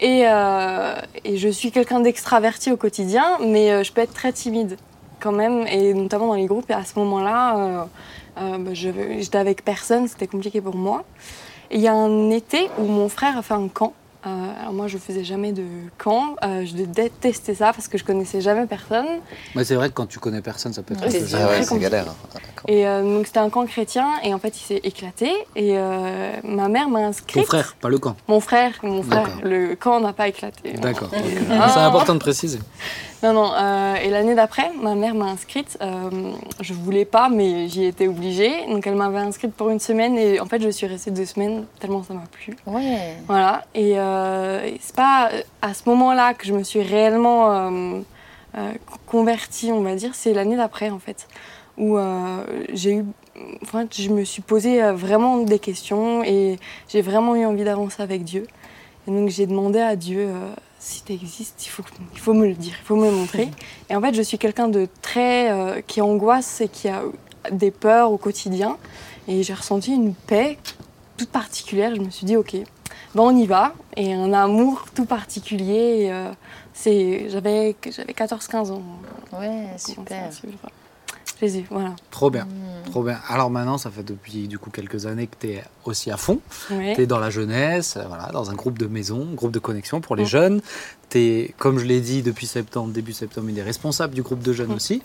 [0.00, 4.32] Et, euh, et je suis quelqu'un d'extraverti au quotidien, mais euh, je peux être très
[4.32, 4.78] timide
[5.20, 6.70] quand même, et notamment dans les groupes.
[6.70, 7.86] Et à ce moment-là,
[8.38, 11.04] euh, bah, j'étais avec personne, c'était compliqué pour moi.
[11.70, 13.92] Et il y a un été où mon frère a fait un camp.
[14.26, 15.64] Euh, alors moi, je faisais jamais de
[15.98, 16.36] camp.
[16.44, 19.06] Euh, je détestais ça parce que je connaissais jamais personne.
[19.54, 21.78] Bah, c'est vrai que quand tu connais personne, ça peut être Ouais, c'est Ah ouais,
[21.80, 22.06] galère.
[22.08, 22.38] hein.
[22.68, 26.32] Et euh, donc c'était un camp chrétien et en fait il s'est éclaté et euh,
[26.44, 27.46] ma mère m'a Ton inscrite.
[27.46, 28.16] frère, pas le camp.
[28.28, 29.22] Mon frère, mon frère.
[29.24, 29.40] D'accord.
[29.44, 30.72] Le camp n'a pas éclaté.
[30.74, 31.10] D'accord.
[31.50, 31.70] Ah.
[31.72, 32.58] C'est important de préciser.
[33.22, 33.52] Non, non.
[33.52, 35.76] euh, et l'année d'après, ma mère m'a inscrite.
[35.82, 38.66] Euh, je voulais pas, mais j'y étais obligée.
[38.68, 41.66] Donc elle m'avait inscrite pour une semaine et en fait je suis restée deux semaines
[41.80, 42.56] tellement ça m'a plu.
[42.66, 43.16] Ouais.
[43.26, 43.64] Voilà.
[43.74, 45.30] Et, euh, et c'est pas
[45.60, 48.00] à ce moment-là que je me suis réellement euh,
[48.56, 48.72] euh,
[49.06, 50.14] convertie, on va dire.
[50.14, 51.28] C'est l'année d'après en fait
[51.76, 53.04] où euh, j'ai eu.
[53.62, 58.02] Enfin, je me suis posé euh, vraiment des questions et j'ai vraiment eu envie d'avancer
[58.02, 58.46] avec Dieu.
[59.06, 60.50] Et donc j'ai demandé à Dieu euh,
[60.80, 61.82] si tu existes, il faut,
[62.14, 63.48] il faut me le dire, il faut me le montrer.
[63.90, 67.02] Et en fait, je suis quelqu'un de très euh, qui angoisse et qui a
[67.52, 68.78] des peurs au quotidien.
[69.28, 70.58] Et j'ai ressenti une paix
[71.18, 71.94] toute particulière.
[71.94, 72.54] Je me suis dit, ok,
[73.14, 73.74] ben on y va.
[73.96, 76.08] Et un amour tout particulier.
[76.10, 76.32] euh,
[76.72, 78.82] c'est, j'avais, j'avais 14-15 ans.
[79.38, 80.30] Ouais, super.
[81.70, 81.94] Voilà.
[82.10, 82.44] Trop bien.
[82.44, 82.90] Mm.
[82.90, 83.18] Trop bien.
[83.28, 86.40] Alors maintenant, ça fait depuis du coup quelques années que tu es aussi à fond.
[86.70, 86.94] Ouais.
[86.94, 90.00] Tu es dans la jeunesse, euh, voilà, dans un groupe de maison, groupe de connexion
[90.00, 90.26] pour les Mm.
[90.26, 90.60] jeunes.
[91.08, 94.42] Tu es, comme je l'ai dit depuis septembre, début septembre, il est responsable du groupe
[94.42, 94.74] de jeunes Mm.
[94.74, 95.02] aussi.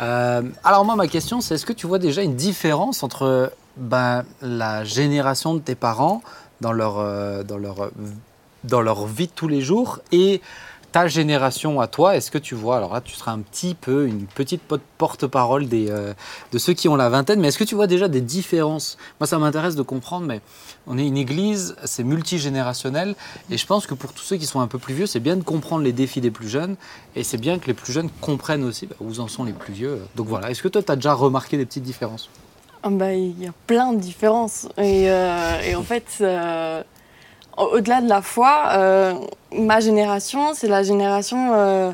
[0.00, 4.24] Euh, alors moi, ma question, c'est est-ce que tu vois déjà une différence entre ben,
[4.42, 6.22] la génération de tes parents
[6.60, 7.90] dans leur, euh, dans leur,
[8.62, 10.40] dans leur vie de tous les jours et
[10.94, 14.06] ta génération à toi, est-ce que tu vois, alors là tu seras un petit peu
[14.06, 14.62] une petite
[14.96, 16.12] porte-parole des, euh,
[16.52, 18.96] de ceux qui ont la vingtaine, mais est-ce que tu vois déjà des différences?
[19.18, 20.40] Moi ça m'intéresse de comprendre, mais
[20.86, 23.16] on est une église, c'est multigénérationnel,
[23.50, 25.34] et je pense que pour tous ceux qui sont un peu plus vieux, c'est bien
[25.34, 26.76] de comprendre les défis des plus jeunes,
[27.16, 29.72] et c'est bien que les plus jeunes comprennent aussi bah, où en sont les plus
[29.72, 30.00] vieux.
[30.14, 32.30] Donc voilà, est-ce que toi tu as déjà remarqué des petites différences?
[32.84, 34.68] Ah bah, il y a plein de différences.
[34.76, 36.82] Et, euh, en fait, euh,
[37.56, 39.14] au-delà de la foi, euh,
[39.52, 41.92] ma génération, c'est la génération, euh,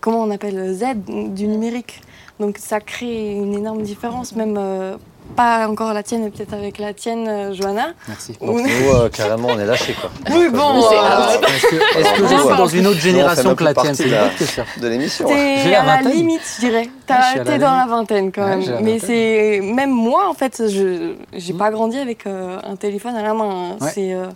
[0.00, 0.94] comment on appelle, Z
[1.34, 2.00] du numérique.
[2.40, 4.96] Donc ça crée une énorme différence, même euh,
[5.36, 7.88] pas encore la tienne, mais peut-être avec la tienne, euh, Johanna.
[8.08, 8.32] Merci.
[8.40, 10.10] Donc nous, euh, carrément, on est lâchés quoi.
[10.30, 13.64] Oui, bon, euh, Est-ce que, est-ce que je Nous, suis dans une autre génération que
[13.64, 14.64] la tienne C'est une de question.
[14.82, 15.26] l'émission.
[15.28, 16.88] T'es la à la limite, je dirais.
[17.08, 17.60] Ah, T'es dans limite.
[17.60, 18.62] la vingtaine quand même.
[18.82, 23.22] Mais c'est même moi en fait, je j'ai pas grandi avec euh, un téléphone à
[23.22, 23.76] la main.
[23.80, 23.90] Ouais.
[23.94, 24.26] C'est euh,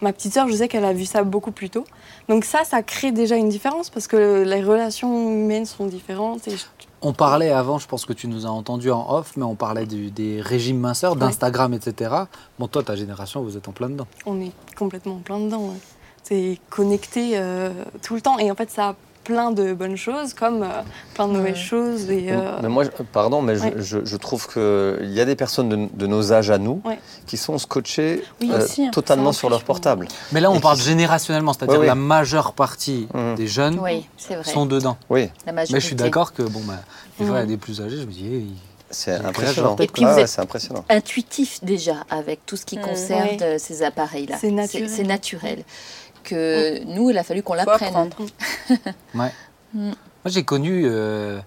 [0.00, 1.84] ma petite sœur, je sais qu'elle a vu ça beaucoup plus tôt.
[2.28, 6.48] Donc ça, ça crée déjà une différence parce que les relations humaines sont différentes.
[6.48, 6.64] Et je-
[7.02, 9.86] On parlait avant, je pense que tu nous as entendu en off, mais on parlait
[9.86, 12.14] du- des régimes minceurs, d'Instagram, etc.
[12.58, 14.06] Bon, toi, ta génération, vous êtes en plein dedans.
[14.24, 15.60] on est complètement plein dedans.
[15.68, 15.76] ouais.
[16.22, 17.70] C'est connecté euh,
[18.02, 20.68] tout le temps et en fait ça plein de bonnes choses comme euh,
[21.14, 21.60] plein de mauvaises Ouais.
[21.60, 22.10] choses.
[22.10, 23.74] Et, euh, Mais moi, pardon, mais je- Ouais.
[23.78, 26.98] je, je trouve qu'il y a des personnes de, de nos âges à nous Ouais.
[27.26, 28.90] qui sont scotchées Oui, euh, aussi, hein.
[28.92, 30.06] totalement sur leur portable.
[30.30, 33.34] Mais là, on Et parle qui- générationnellement, c'est-à-dire la majeure partie Mhm.
[33.34, 34.44] des jeunes Oui, c'est vrai.
[34.50, 34.96] sont dedans.
[35.10, 35.74] Oui, La majorité.
[35.74, 36.74] Mais je suis d'accord que, bon, bah,
[37.18, 38.54] des fois, il y a des plus âgés, je me dis, eh, ils-
[38.90, 39.76] c'est Donc là, impressionnant.
[39.80, 40.84] Et puis vous êtes- c'est impressionnant.
[40.88, 42.82] intuitif déjà avec tout ce qui Mm.
[42.82, 44.36] concerne ces appareils-là.
[44.40, 44.50] C'est
[45.02, 45.64] naturel.
[46.26, 48.10] Que nous, il a fallu qu'on l'apprenne.
[49.14, 49.30] Ouais.
[49.74, 49.80] Mm.
[49.88, 49.94] Moi,
[50.26, 51.38] j'ai connu euh,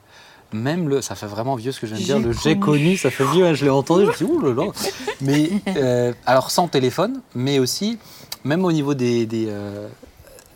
[0.54, 1.02] même le.
[1.02, 2.22] Ça fait vraiment vieux ce que je viens de dire.
[2.22, 2.84] J'ai Le j'ai connu.
[2.84, 4.04] connu, ça fait vieux, hein, je l'ai entendu.
[4.06, 4.72] Je me suis dit, ouh là là.
[5.22, 7.98] Mais, euh, alors, sans téléphone, mais aussi,
[8.46, 9.88] même au niveau des, des, euh,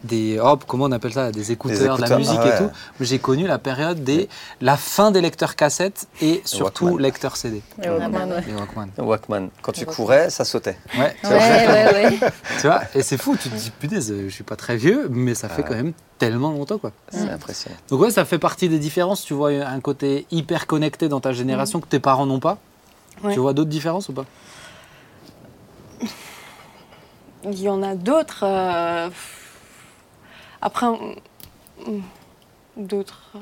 [0.04, 2.70] des hop, comment on appelle ça, des écouteurs, de la musique ah et tout.
[3.00, 4.28] J'ai connu la période des
[4.62, 7.02] la fin des lecteurs cassettes et surtout Walkman.
[7.04, 7.62] lecteurs CD.
[7.82, 8.44] Et Walkman, ouais.
[8.58, 8.90] Walkman.
[8.98, 9.50] Walkman.
[9.62, 10.78] Quand tu courais, ça sautait.
[10.98, 11.16] Ouais.
[11.24, 12.20] Ouais, ouais, ouais.
[12.60, 15.36] Tu vois, et c'est fou, tu te dis punaise, je suis pas très vieux, mais
[15.36, 15.70] ça fait Ah.
[15.70, 16.92] quand même tellement longtemps quoi.
[17.10, 17.76] C'est impressionnant.
[17.90, 19.24] Donc ouais, ça fait partie des différences.
[19.24, 22.58] Tu vois un côté hyper connecté dans ta génération que tes parents n'ont pas.
[23.24, 23.34] Ouais.
[23.34, 24.26] Tu vois d'autres différences ou pas?
[27.46, 28.44] Il y en a d'autres.
[28.44, 29.10] euh,
[30.66, 30.88] Après,
[32.78, 33.32] d'autres.
[33.36, 33.40] euh,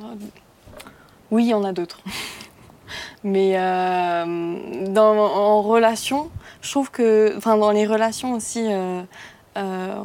[1.29, 2.01] Oui, il y en a d'autres.
[3.23, 6.29] Mais euh, dans, en relation,
[6.61, 9.01] je trouve que, enfin, dans les relations aussi, euh,
[9.57, 10.03] euh,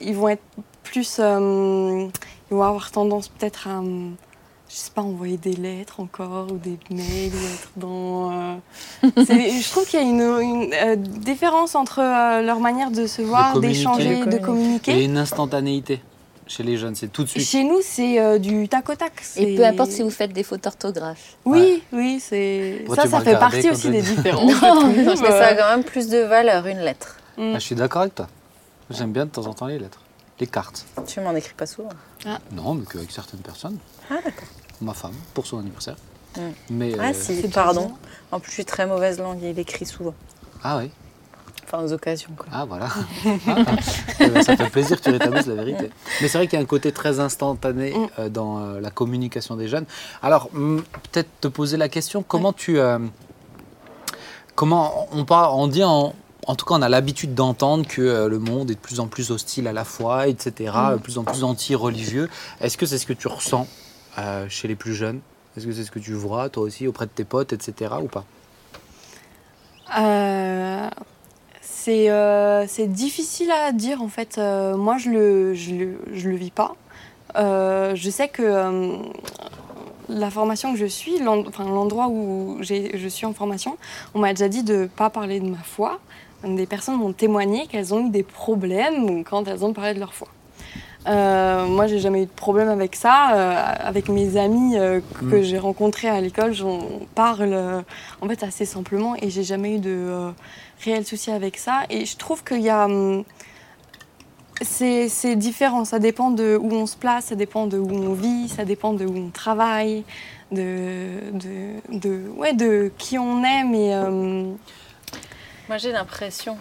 [0.00, 0.42] ils vont être
[0.84, 2.06] plus, euh,
[2.50, 6.78] ils vont avoir tendance peut-être à, je sais pas, envoyer des lettres encore ou des
[6.90, 8.30] mails ou être dans.
[8.32, 8.56] euh,
[9.02, 13.22] je trouve qu'il y a une, une, euh, différence entre euh, leur manière de se
[13.22, 15.04] voir, d'échanger, De de Il y a communiquer.
[15.04, 16.00] une instantanéité
[16.50, 17.46] chez les jeunes, c'est tout de suite.
[17.46, 19.12] Chez nous, c'est euh, du tac au tac.
[19.36, 21.36] Et peu importe si vous faites des fautes d'orthographe.
[21.44, 22.84] Oui, oui, c'est.
[22.94, 24.50] Ça, ça fait partie aussi des différences.
[24.60, 24.96] Non, trouve.
[24.96, 27.16] mais ça a quand même plus de valeur, une lettre.
[27.38, 27.52] Mm.
[27.54, 28.26] Ah, je suis d'accord avec toi.
[28.90, 30.02] J'aime bien de temps en temps les lettres,
[30.40, 30.84] les cartes.
[31.06, 31.90] Tu m'en écris pas souvent.
[32.50, 33.78] Non, mais qu'avec certaines personnes.
[34.10, 34.48] Ah, d'accord.
[34.80, 35.96] Ma femme, pour son anniversaire.
[36.36, 36.40] Mm.
[36.70, 37.92] Mais, Ah, euh, si, pardon.
[38.32, 40.14] En plus, je suis très mauvaise langue et il écrit souvent.
[40.64, 40.90] Ah oui.
[41.72, 42.46] Enfin, aux occasions, quoi.
[42.52, 42.88] Ah voilà.
[43.46, 43.64] Ah.
[44.18, 45.90] Eh ben, ça fait plaisir que tu rétablisses la vérité.
[46.20, 48.06] Mais c'est vrai qu'il y a un côté très instantané Mm.
[48.18, 49.84] euh, dans euh, la communication des jeunes.
[50.20, 50.80] Alors, hmm,
[51.12, 52.78] peut-être te poser la question, comment tu...
[52.80, 52.98] euh,
[54.56, 56.12] comment on, parle, on dit en...
[56.46, 59.30] En tout cas, on a l'habitude d'entendre que le monde est de plus en plus
[59.30, 60.92] hostile à la foi, etc., Mm.
[60.94, 62.28] de plus en plus anti-religieux.
[62.60, 63.68] Est-ce que c'est ce que tu ressens
[64.18, 65.20] euh, chez les plus jeunes?
[65.56, 68.08] Est-ce que c'est ce que tu vois, toi aussi, auprès de tes potes, etc., ou
[68.08, 68.24] pas?
[69.98, 70.88] Euh,
[71.80, 74.36] c'est euh, c'est difficile à dire en fait.
[74.36, 76.76] Euh, moi, je le, le, vis pas.
[77.36, 78.98] Euh, je sais que
[80.08, 83.78] la formation que je suis, l'endroit où je suis en formation,
[84.14, 86.00] on m'a déjà dit de pas parler de ma foi.
[86.44, 90.14] Des personnes m'ont témoigné qu'elles ont eu des problèmes quand elles ont parlé de leur
[90.14, 90.28] foi.
[91.06, 93.34] Euh, moi, j'ai jamais eu de problème avec ça.
[93.34, 95.42] Euh, avec mes amis euh, que Mm.
[95.42, 96.80] j'ai rencontrés à l'école, j'en
[97.14, 97.80] parle euh,
[98.20, 100.30] en fait assez simplement et j'ai jamais eu de euh,
[100.84, 101.82] réel souci avec ça.
[101.88, 102.84] Et je trouve qu'il y a.
[102.84, 103.24] hum,
[104.62, 108.12] c'est c'est différent, ça dépend de où on se place, ça dépend de où on
[108.12, 110.04] vit, ça dépend de où on travaille,
[110.52, 113.64] de, de, de, ouais, de qui on est.
[113.64, 114.52] Mais euh,
[115.66, 116.58] Moi, j'ai l'impression.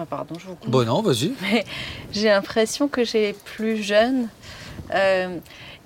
[0.00, 0.70] Enfin, pardon, je vous coupe.
[0.70, 1.32] Bon, non, vas-y.
[2.12, 4.28] J'ai l'impression que chez les plus jeunes,
[4.94, 5.36] euh,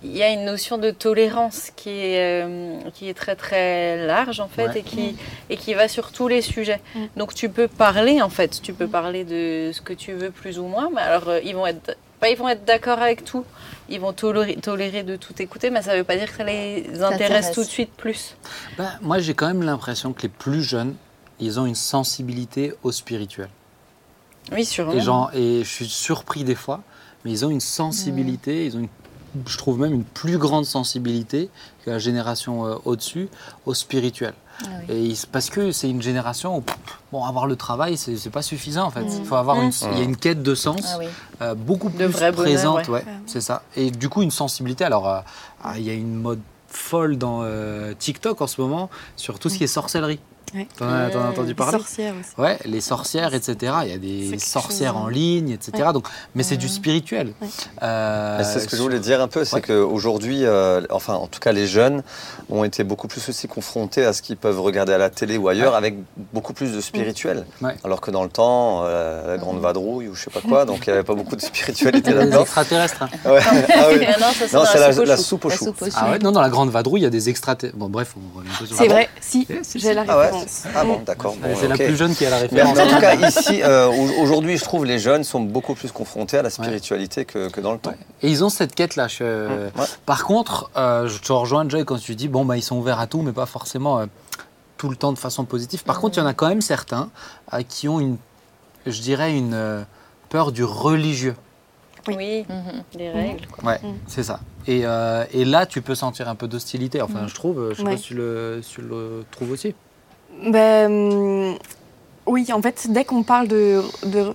[0.03, 4.39] il y a une notion de tolérance qui est, euh, qui est très très large
[4.41, 4.79] en fait Ouais.
[4.81, 5.17] et, qui,
[5.51, 6.81] et qui va sur tous les sujets.
[7.17, 10.59] Donc tu peux parler en fait, tu peux parler de ce que tu veux plus
[10.59, 13.45] ou moins, mais alors euh, ils vont être pas ils vont être d'accord avec tout,
[13.89, 16.45] ils vont tolérer, tolérer de tout écouter, mais ça ne veut pas dire que ça
[16.45, 17.51] les intéresse T'intéresse.
[17.53, 18.37] tout de suite plus.
[18.79, 20.95] Ben, moi, j'ai quand même l'impression que les plus jeunes,
[21.41, 23.49] ils ont une sensibilité au spirituel.
[24.53, 24.93] Oui, sûrement.
[24.93, 26.81] Et, genre, et je suis surpris des fois,
[27.25, 28.89] mais ils ont une sensibilité, ils ont une,
[29.47, 31.49] je trouve même une plus grande sensibilité
[31.85, 33.29] que la génération euh, au-dessus
[33.67, 34.35] au spirituel.
[34.63, 35.13] Ah oui.
[35.13, 36.63] Et parce que c'est une génération où,
[37.11, 39.03] bon, avoir le travail, c'est pas suffisant en fait.
[39.03, 39.25] Il Mm.
[39.25, 41.07] faut avoir une, il y a une quête de sens Ah oui.
[41.43, 43.03] euh, beaucoup De plus bonheur, présente, ouais.
[43.05, 43.63] ouais, c'est ça.
[43.75, 44.85] Et du coup, une sensibilité.
[44.85, 45.21] Alors, euh,
[45.65, 49.49] ah, il y a une mode folle dans euh, TikTok en ce moment sur tout
[49.49, 50.21] ce qui est sorcellerie.
[50.55, 50.69] Ouais.
[50.79, 51.29] T'en as, Mm.
[51.31, 52.41] entendu les parler sorcières aussi.
[52.41, 53.73] Ouais, les sorcières, etc.
[53.85, 55.11] Il y a des sorcières chose, en hein.
[55.11, 55.89] ligne, etc.
[55.93, 56.73] Donc, mais c'est du Ouais.
[56.73, 57.33] spirituel.
[57.43, 57.49] Ouais.
[57.83, 59.63] Euh, C'est ce que je voulais dire un peu, c'est Ouais.
[59.63, 62.03] qu'aujourd'hui, euh, enfin en tout cas les jeunes
[62.51, 65.49] ont été beaucoup plus aussi confrontés à ce qu'ils peuvent regarder à la télé ou
[65.49, 65.79] ailleurs Ouais.
[65.79, 65.97] avec
[66.33, 67.47] beaucoup plus de spirituel.
[67.61, 67.77] Ouais.
[67.85, 70.87] Alors que dans le temps, euh, la grande vadrouille ou je sais pas quoi, donc
[70.87, 72.43] il n'y avait pas beaucoup de spiritualité Les là-dedans.
[72.43, 73.03] extraterrestres.
[73.03, 73.09] hein.
[73.25, 73.41] Ouais.
[73.45, 74.05] Ah oui.
[74.15, 75.75] Ah non, ça, c'est Non, dans c'est la la, soupe aux choux.
[75.97, 77.77] Ah ouais, non, dans la grande vadrouille, il y a des extraterrestres.
[77.77, 80.19] Bon, bref, on revient un peu sur C'est la- vrai, si, si, j'ai la Ah
[80.19, 80.73] ouais référence.
[80.77, 81.35] Ah bon, d'accord.
[81.37, 82.79] Bon, c'est la plus jeune qui a la Mais référence.
[82.79, 86.39] en tout cas, ici, euh, au- aujourd'hui, je trouve les jeunes sont beaucoup plus confrontés
[86.39, 87.91] à la spiritualité que, que dans le temps.
[87.91, 87.97] Ouais.
[88.23, 89.09] Et ils ont cette quête-là.
[89.09, 89.25] je-
[89.65, 89.71] Ouais.
[90.07, 93.01] Par contre, euh, je te rejoins, Joy, quand tu dis bon, bah, ils sont ouverts
[93.01, 94.07] à tout, mais pas forcément euh,
[94.77, 95.85] tout le temps de façon positive.
[95.85, 97.11] Par contre, il y en a quand même certains
[97.53, 98.17] euh, qui ont une,
[98.87, 99.83] je dirais, une euh,
[100.29, 101.37] peur du religieux.
[102.07, 102.83] Oui, Mhm.
[102.99, 103.47] les règles.
[103.47, 103.65] quoi.
[103.65, 103.95] Ouais, Mm.
[104.07, 104.41] c'est ça.
[104.67, 107.01] Et, euh, et là, tu peux sentir un peu d'hostilité.
[107.01, 107.29] Enfin, Mm.
[107.29, 107.69] je trouve.
[107.71, 107.93] Je sais Ouais.
[107.93, 109.75] pas si tu le, si tu le trouves aussi.
[110.43, 111.57] Ben,
[112.27, 114.33] oui, en fait, dès qu'on parle de, de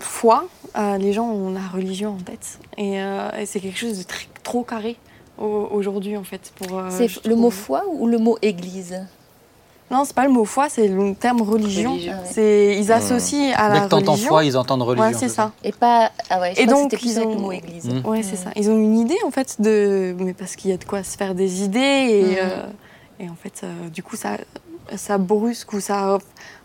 [0.00, 0.44] foi,
[0.76, 2.58] euh, les gens ont la religion en tête.
[2.78, 4.96] Et, euh, et c'est quelque chose de très- trop carré
[5.38, 6.52] au- aujourd'hui, en fait.
[6.56, 6.78] pour.
[6.78, 9.00] euh, C'est le mot foi ou le mot église?
[9.90, 11.92] Non, c'est pas le mot foi, c'est le terme religion.
[11.92, 12.14] Religion.
[12.16, 12.28] Ah ouais.
[12.32, 14.28] C'est ils associent à Dès la que t'entends religion.
[14.28, 15.06] foi, ils entendent religion.
[15.06, 15.52] ouais, c'est ça.
[15.62, 16.10] Et pas.
[16.30, 17.84] Ah ouais, je Et donc, que plus ils avec ont- le mot église.
[17.90, 18.06] Mm.
[18.08, 18.44] Ouais, c'est Mm.
[18.44, 18.50] ça.
[18.56, 21.16] Ils ont une idée en fait de, mais parce qu'il y a de quoi se
[21.18, 22.36] faire des idées et, Mm.
[22.40, 22.66] euh,
[23.20, 24.38] et en fait, euh, du coup, ça,
[24.96, 26.18] ça brusque ou ça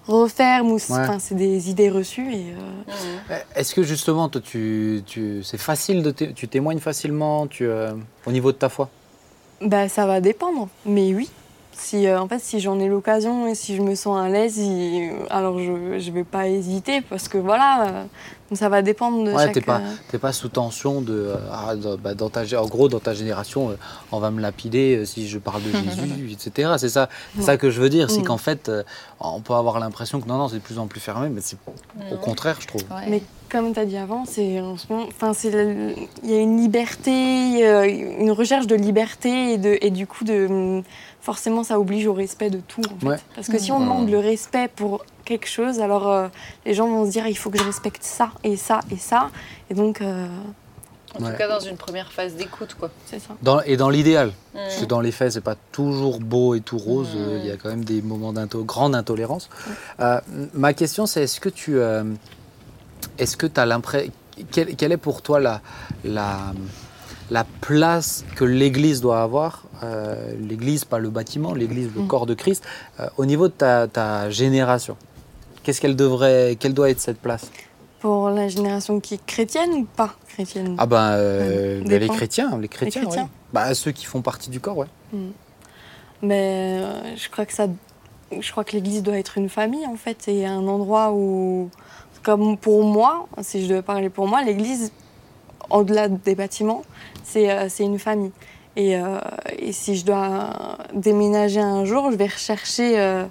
[0.07, 0.99] referme ou c'est Ouais.
[1.01, 3.19] enfin, c'est des idées reçues et euh, Mhm.
[3.55, 7.91] Eh, Est-ce que justement, toi, tu, tu, c'est facile de tu témoignes facilement tu, euh,
[8.25, 8.89] au niveau de ta foi?
[9.61, 10.69] Bah, ça va dépendre.
[10.85, 11.29] Mais oui,
[11.73, 14.59] si euh, en fait si j'en ai l'occasion et si je me sens à l'aise,
[15.29, 18.05] alors je je vais pas hésiter parce que voilà,
[18.53, 19.53] ça va dépendre de Ouais, chaque.
[19.53, 21.13] t'es pas, euh, t'es pas sous tension de.
[21.13, 23.75] euh, ah, dans- bah, dans ta, gé- en gros, dans ta génération, euh,
[24.11, 26.71] on va me lapider euh, si je parle de Jésus, etc.
[26.77, 28.09] C'est ça, c'est ça que je veux dire.
[28.09, 28.25] C'est Mm.
[28.25, 28.83] qu'en fait, euh,
[29.19, 31.57] on peut avoir l'impression que non, non, c'est de plus en plus fermé, mais c'est
[31.67, 32.17] au Non.
[32.21, 32.81] contraire, je trouve.
[32.91, 33.05] Ouais.
[33.09, 36.57] Mais comme tu as dit avant, c'est en ce moment, enfin il y a une
[36.59, 37.85] liberté, euh,
[38.19, 40.83] une recherche de liberté et de et du coup de hum,
[41.21, 43.05] forcément ça oblige au respect de tout en fait.
[43.07, 43.17] Ouais.
[43.35, 46.27] Parce que si on demande le respect pour quelque chose, alors euh,
[46.65, 49.29] les gens vont se dire il faut que je respecte ça et ça et ça
[49.69, 50.27] et donc euh,
[51.17, 51.31] En Ouais.
[51.31, 52.89] tout cas, dans une première phase d'écoute, quoi.
[53.09, 53.31] c'est ça.
[53.41, 56.77] Dans- et dans l'idéal, parce que dans les faits, c'est pas toujours beau et tout
[56.77, 57.11] rose.
[57.15, 57.17] Mm.
[57.17, 59.49] euh, Il y a quand même des moments de grande intolérance.
[59.99, 60.19] Euh,
[60.53, 62.03] ma question, c'est est-ce que tu, euh,
[63.17, 64.11] est-ce que tu as l'impression,
[64.51, 65.61] quelle, quelle est pour toi la,
[66.03, 66.53] la,
[67.31, 72.07] la place que l'Église doit avoir, euh, l'Église, pas le bâtiment, l'Église, le Mm.
[72.07, 72.63] corps de Christ,
[72.99, 74.97] euh, au niveau de ta, ta génération?
[75.67, 77.51] Qu'est-ce qu'elle devrait, quelle doit être cette place
[77.99, 82.57] Pour la génération qui est chrétienne ou pas chrétienne Ah ben, euh, ben, les chrétiens,
[82.57, 83.23] les chrétiens, chrétiens.
[83.23, 83.29] ouais.
[83.51, 84.87] Bah, ceux qui font partie du corps, ouais.
[86.21, 87.67] Mais euh, je crois que ça,
[88.31, 91.69] je crois que l'Église doit être une famille en fait, et un endroit où,
[92.23, 94.93] comme pour moi, si je devais parler pour moi, l'Église,
[95.69, 96.83] au-delà des bâtiments,
[97.25, 98.31] c'est euh, une famille.
[98.77, 99.19] Et, euh,
[99.59, 103.25] et si je dois déménager un jour, je vais rechercher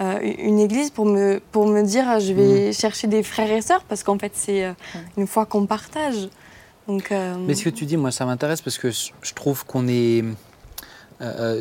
[0.00, 3.62] euh, une église pour me, pour me dire euh, je vais chercher des frères et
[3.62, 4.72] sœurs parce qu'en fait c'est euh,
[5.16, 6.28] une foi qu'on partage.
[6.88, 9.88] Donc, euh, Mais ce que tu dis, moi, ça m'intéresse parce que je trouve qu'on
[9.88, 10.22] est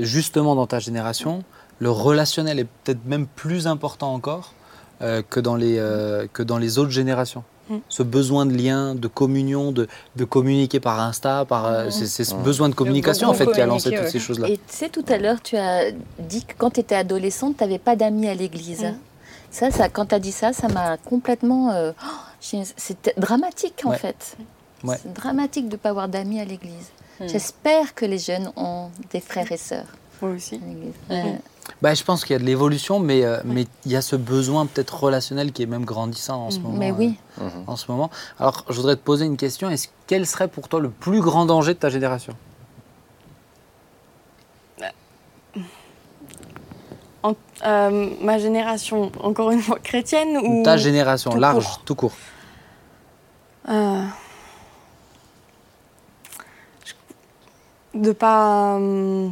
[0.01, 1.43] justement dans ta génération,
[1.79, 4.53] le relationnel est peut-être même plus important encore
[4.99, 5.81] que, dans les,
[6.33, 7.45] que dans les autres générations.
[7.69, 7.77] Mm.
[7.89, 11.91] Ce besoin de lien, de communion, de, de communiquer par Insta, par, euh, Mm.
[11.91, 12.43] c'est c'est ce Mm.
[12.43, 14.49] besoin de communication en fait qui a lancé toutes ces choses-là.
[14.49, 17.63] Et tu sais, tout à l'heure, tu as dit que quand tu étais adolescente, tu
[17.63, 18.85] n'avais pas d'amis à l'église.
[19.51, 21.71] Ça, ça, quand tu as dit ça, ça m'a complètement.
[21.71, 22.07] euh, oh,
[22.75, 23.97] C'était dramatique, en Ouais.
[23.97, 24.35] fait.
[24.83, 24.97] Ouais.
[25.01, 26.89] C'est dramatique de ne pas avoir d'amis à l'église.
[27.21, 29.85] J'espère que les jeunes ont des frères et sœurs
[30.21, 30.55] moi aussi.
[30.55, 30.93] à l'église.
[31.09, 31.39] Ouais.
[31.81, 34.15] Bah, je pense qu'il y a de l'évolution, mais euh, mais il y a ce
[34.17, 36.61] besoin peut-être relationnel qui est même grandissant en ce Mm.
[36.63, 36.77] moment.
[36.77, 37.17] Mais euh, oui.
[37.39, 37.63] Mhm.
[37.67, 38.09] en ce moment.
[38.39, 39.69] Alors, je voudrais te poser une question.
[39.69, 42.33] Est-ce quel serait pour toi le plus grand danger de ta génération?
[47.23, 51.81] En- euh, ma génération, encore une fois chrétienne ou Ta génération, tout large, court.
[51.85, 52.11] tout court.
[53.69, 54.03] Euh,
[56.83, 56.93] je-
[57.99, 59.31] de pas euh, la-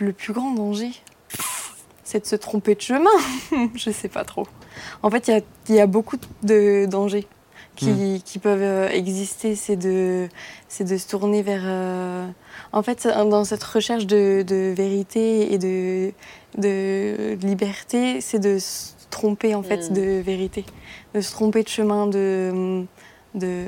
[0.00, 0.90] le plus grand danger,
[2.04, 3.10] c'est de se tromper de chemin.
[3.74, 4.46] je sais pas trop.
[5.02, 7.26] En fait, il y a- il y, a beaucoup de dangers
[7.76, 9.54] qui, qui peuvent euh, exister.
[9.56, 10.28] C'est de,
[10.68, 11.62] se tourner vers.
[11.64, 12.26] euh,
[12.72, 16.12] en fait, dans cette recherche de, de vérité et de,
[16.58, 19.94] de liberté, c'est de se tromper en fait Mm.
[19.94, 20.64] de vérité,
[21.14, 22.84] de se tromper de chemin, de,
[23.34, 23.64] de,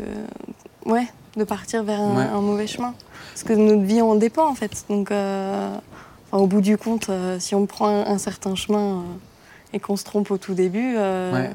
[0.86, 2.24] ouais, de partir vers un, Ouais.
[2.24, 2.94] un mauvais chemin.
[3.30, 4.84] Parce que notre vie en dépend en fait.
[4.88, 5.76] Donc, euh,
[6.36, 9.02] enfin, au bout du compte, euh, si on prend un, un certain chemin euh,
[9.72, 11.50] et qu'on se trompe au tout début, euh, Ouais.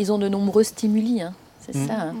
[0.00, 1.34] Ils ont de nombreux stimuli, hein.
[1.60, 1.86] c'est Mm.
[1.88, 1.94] ça.
[1.94, 2.14] hein.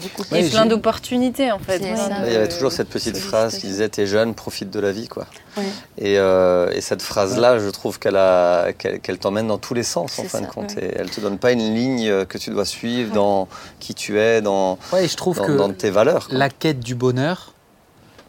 [0.00, 1.78] Beaucoup Ouais, Et plein d'opportunités, en fait.
[1.96, 2.08] Ça.
[2.26, 5.08] Il y avait toujours cette petite phrase qui disait T'es jeune, profite de la vie.
[5.08, 5.26] quoi.
[5.56, 5.64] Ouais.
[5.96, 9.82] Et, euh, et cette phrase-là, je trouve qu'elle a- qu'elle qu'elle t'emmène dans tous les
[9.84, 10.74] sens, en fin de compte.
[10.76, 10.84] ouais.
[10.84, 13.48] Et elle te donne pas une ligne que tu dois suivre dans
[13.80, 16.28] qui tu es, dans, Ouais, et je trouve dans, que dans tes valeurs.
[16.28, 16.36] quoi.
[16.38, 17.54] la quête du bonheur,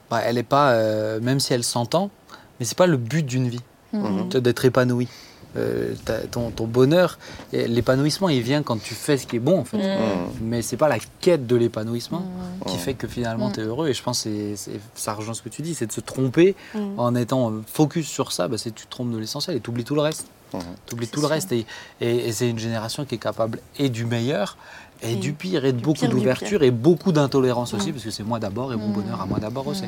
[0.10, 2.10] bah, elle est pas, euh, même si elle s'entend,
[2.60, 3.62] mais c'est pas le but d'une vie,
[3.94, 4.30] Mhm.
[4.30, 5.08] de- d'être épanoui.
[5.56, 5.96] Euh,
[6.30, 7.18] ton, ton bonheur,
[7.54, 9.78] l'épanouissement, il vient quand tu fais ce qui est bon, en fait.
[9.78, 9.82] Mm.
[9.82, 10.28] Mhm.
[10.42, 12.68] Mais c'est pas la quête de l'épanouissement Mhm.
[12.68, 12.80] qui Mhm.
[12.80, 13.88] fait que finalement tu es heureux.
[13.88, 14.54] Et je pense que
[14.94, 16.56] ça rejoint ce que tu dis, c'est de se tromper
[16.98, 19.70] en étant euh, focus sur ça, bah, c'est tu te trompes de l'essentiel et tu
[19.72, 20.28] oublies tout le reste.
[20.54, 20.62] Mhm.
[20.86, 21.52] Tu oublies tout le reste.
[21.54, 21.66] Et,
[22.02, 24.58] et- et c'est une génération qui est capable et du meilleur
[25.04, 27.94] et, Et du pire et de du beaucoup d'ouverture et beaucoup d'intolérance aussi, Mm.
[27.94, 28.94] parce que c'est moi d'abord et mon Mm.
[28.94, 29.84] bonheur à moi d'abord aussi.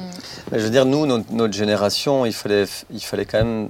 [0.51, 3.69] Mais je veux dire, nous, notre, notre génération, il fallait, il fallait quand même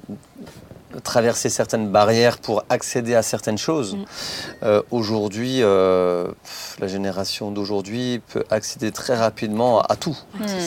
[1.04, 3.96] traverser certaines barrières pour accéder à certaines choses.
[3.96, 4.06] Mm.
[4.64, 6.28] Euh, aujourd'hui, euh,
[6.80, 10.18] la génération d'aujourd'hui peut accéder très rapidement à tout,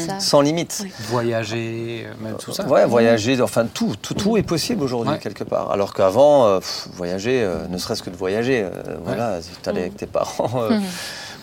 [0.07, 0.21] ça.
[0.21, 0.81] sans limite.
[0.83, 0.93] Oui.
[1.09, 2.67] Voyager, euh, même tout ça.
[2.67, 5.19] Ouais, voyager, enfin tout, tout, tout est possible aujourd'hui Ouais.
[5.19, 5.71] quelque part.
[5.73, 6.61] Alors qu'avant, euh,
[6.95, 8.71] voyager, euh, ne serait-ce que de voyager, euh,
[9.05, 10.51] voilà, si tu allais avec tes parents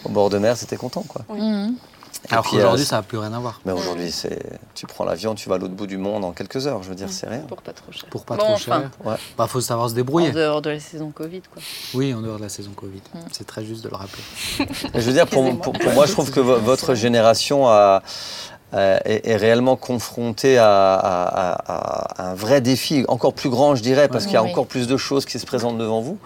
[0.06, 1.24] au bord de mer, c'était content quoi.
[2.28, 3.62] Et Alors qu'aujourd'hui, euh, ça n'a plus rien à voir.
[3.66, 4.40] Mais aujourd'hui, c'est,
[4.76, 6.84] tu prends l'avion, tu vas à l'autre bout du monde en quelques heures.
[6.84, 7.40] Je veux dire, c'est rien.
[7.40, 8.06] Pour pas trop cher.
[8.10, 8.92] Pour pas Bon, trop enfin, cher.
[9.06, 9.16] Ouais.
[9.38, 10.32] Bah, faut savoir se En débrouiller.
[10.32, 11.62] dehors de la saison Covid, quoi.
[11.94, 13.02] Oui, en dehors de la saison Covid.
[13.14, 13.20] Mm.
[13.32, 14.22] C'est très juste de le rappeler.
[14.94, 15.64] Mais je veux dire, pour, Excusez-moi.
[15.64, 18.04] pour- pour moi, je trouve que vo- votre génération a-
[18.74, 23.76] euh, est, est réellement confrontée à, à- à- à un vrai défi, encore plus grand,
[23.76, 24.52] je dirais, parce qu'il y a Oui.
[24.52, 26.18] encore plus de choses qui se présentent devant vous.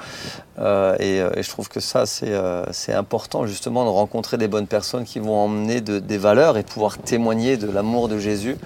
[0.59, 4.37] Euh, et, euh, et je trouve que ça, c'est euh, c'est important, justement, de rencontrer
[4.37, 8.19] des bonnes personnes qui vont emmener de- des valeurs et pouvoir témoigner de l'amour de
[8.19, 8.57] Jésus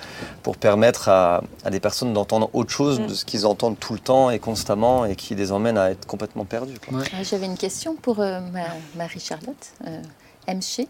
[0.43, 3.99] pour permettre à, à des personnes d'entendre autre chose de ce qu'ils entendent tout le
[3.99, 6.75] temps et constamment et qui les emmène à être complètement perdus.
[6.93, 8.63] Ah, J'avais une question pour euh, ma-
[8.97, 9.55] Marie-Charlotte.
[10.49, 10.87] Euh, MC.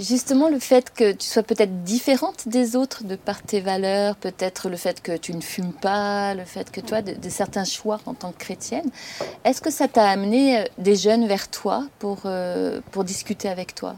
[0.00, 4.68] Justement, le fait que tu sois peut-être différente des autres de par tes valeurs, peut-être
[4.68, 8.00] le fait que tu ne fumes pas, le fait que toi, de, de certains choix
[8.06, 8.90] en tant que chrétienne,
[9.44, 13.74] est-ce que ça t'a amené euh, des jeunes vers toi pour, euh, pour discuter avec
[13.74, 13.94] toi?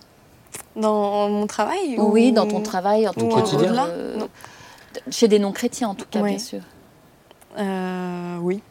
[0.74, 3.40] Dans mon travail Oui, ou- dans ton travail, en tout ou cas.
[3.42, 4.18] quotidien euh,
[5.10, 6.30] chez des non-chrétiens, en tout cas, Oui.
[6.30, 6.60] bien sûr.
[7.58, 8.62] Euh, oui.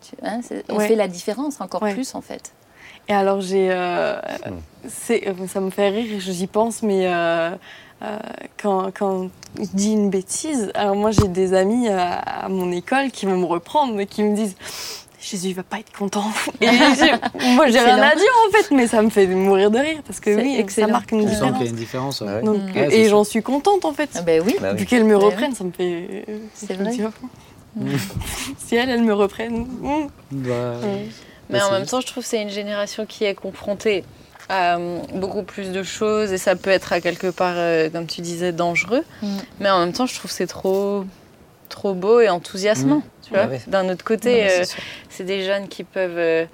[0.00, 0.88] Tu- hein, on Ouais.
[0.88, 1.92] fait la différence encore Ouais.
[1.94, 2.52] plus, en fait.
[3.08, 5.10] Et alors j'ai, euh, Hmm.
[5.10, 7.50] euh, ça me fait rire, j'y pense, mais euh,
[8.02, 8.18] euh,
[8.60, 9.28] quand, quand
[9.58, 13.44] je dis une bêtise, alors moi j'ai des amis à mon école qui vont me
[13.46, 14.56] reprendre, mais qui me disent
[15.20, 16.24] Jésus il va pas être content.
[16.60, 16.66] Et
[17.54, 20.18] moi j'ai rien à dire en fait, mais ça me fait mourir de rire parce
[20.20, 20.88] que oui, excellent.
[20.88, 21.72] ça marque une Tu sens qu'il y a différence.
[21.72, 22.20] une différence.
[22.22, 22.42] ouais.
[22.42, 24.10] Donc, et j'en suis contente en fait.
[24.16, 24.56] Ah ben oui.
[24.60, 24.78] Bah oui.
[24.80, 26.24] Vu qu'elles me Ouais, reprennent, ça me fait.
[26.54, 26.90] C'est vrai.
[27.04, 27.80] oh,
[28.58, 29.66] si elles, elles me reprennent.
[29.80, 30.06] mm.
[30.32, 31.06] Bah, Ouais.
[31.52, 31.90] Mais en c'est même juste.
[31.92, 34.04] temps, je trouve que c'est une génération qui est confrontée
[34.48, 38.06] à euh, beaucoup plus de choses et ça peut être à quelque part, euh, comme
[38.06, 39.04] tu disais, dangereux.
[39.22, 39.36] Mm.
[39.60, 41.04] Mais en même temps, je trouve que c'est trop,
[41.68, 42.96] trop beau et enthousiasmant.
[42.98, 43.02] Mm.
[43.26, 43.60] Tu vois ouais.
[43.68, 44.64] D'un autre côté, Ouais, euh,
[45.08, 46.44] c'est des jeunes qui peuvent euh,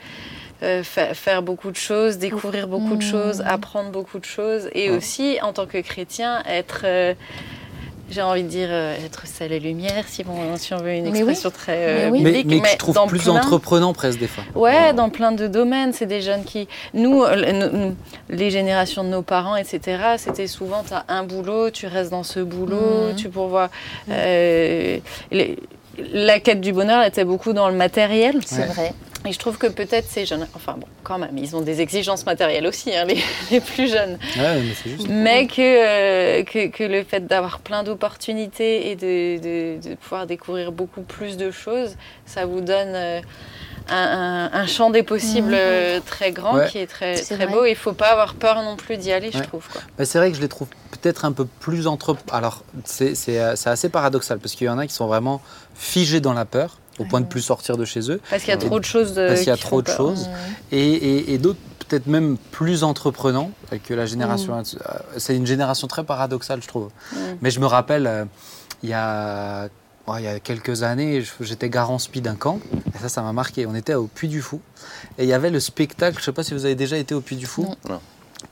[0.62, 3.10] euh, fa- faire beaucoup de choses, découvrir beaucoup de Mm.
[3.10, 4.96] choses, apprendre beaucoup de choses et Ouais.
[4.96, 6.82] aussi, en tant que chrétien, être.
[6.84, 7.14] euh,
[8.10, 11.04] j'ai envie de dire euh, être sel et lumière, si, on- si on veut une
[11.04, 11.18] Mais oui.
[11.18, 12.20] expression très euh, Mais oui.
[12.22, 12.62] mais, biblique.
[12.62, 14.44] mais je trouve plus plein- entreprenant presque des fois.
[14.54, 16.68] Ouais, dans plein de domaines, c'est des jeunes qui...
[16.94, 17.90] Nous, euh,
[18.30, 22.22] les générations de nos parents, etc., c'était souvent, tu as un boulot, tu restes dans
[22.22, 23.16] ce boulot, Mhm.
[23.16, 23.68] tu pourvois...
[24.10, 24.98] euh,
[25.30, 25.58] les-
[26.12, 28.36] la quête du bonheur était beaucoup dans le matériel.
[28.46, 28.66] C'est Ouais.
[28.66, 28.92] vrai.
[29.26, 30.46] Et je trouve que peut-être ces jeunes...
[30.54, 33.18] Enfin bon, quand même, ils ont des exigences matérielles aussi, hein, les,
[33.50, 34.18] les plus jeunes.
[34.36, 35.08] Ouais, mais c'est juste.
[35.08, 39.38] Mais que, euh, que, que le fait d'avoir plein d'opportunités et de,
[39.78, 41.96] de- de pouvoir découvrir beaucoup plus de choses,
[42.26, 43.20] ça vous donne euh,
[43.88, 45.58] un, un- un champ des possibles Mhm.
[45.58, 46.68] euh, très grand Ouais.
[46.68, 47.64] qui est très, très beau.
[47.64, 49.66] Il ne faut pas avoir peur non plus d'y aller, je trouve.
[49.98, 52.16] Bah, c'est vrai que je les trouve peut-être un peu plus entre.
[52.30, 53.14] Alors, c'est
[53.66, 55.40] assez paradoxal parce qu'il y en a qui sont vraiment
[55.74, 58.20] figés dans la peur au point de plus sortir de chez eux.
[58.30, 59.14] Parce qu'il y a trop de choses.
[59.14, 59.96] de- Parce qu'il y a trop de peur.
[59.96, 60.28] choses.
[60.28, 60.32] Mm.
[60.72, 64.54] Et, et- et d'autres peut-être même plus entreprenants euh, que la génération.
[64.56, 64.62] Mm.
[64.88, 66.90] euh, C'est une génération très paradoxale, je trouve.
[67.12, 67.18] Mhm.
[67.40, 68.24] Mais je me rappelle, euh,
[68.82, 69.68] il y a.
[70.18, 72.60] il y a quelques années, j'étais garant spi d'un camp,
[72.94, 73.66] et ça, ça m'a marqué.
[73.66, 74.60] On était au Puy du Fou,
[75.18, 77.14] et il y avait le spectacle, je ne sais pas si vous avez déjà été
[77.14, 77.74] au Puy du Fou.
[77.88, 78.00] Non.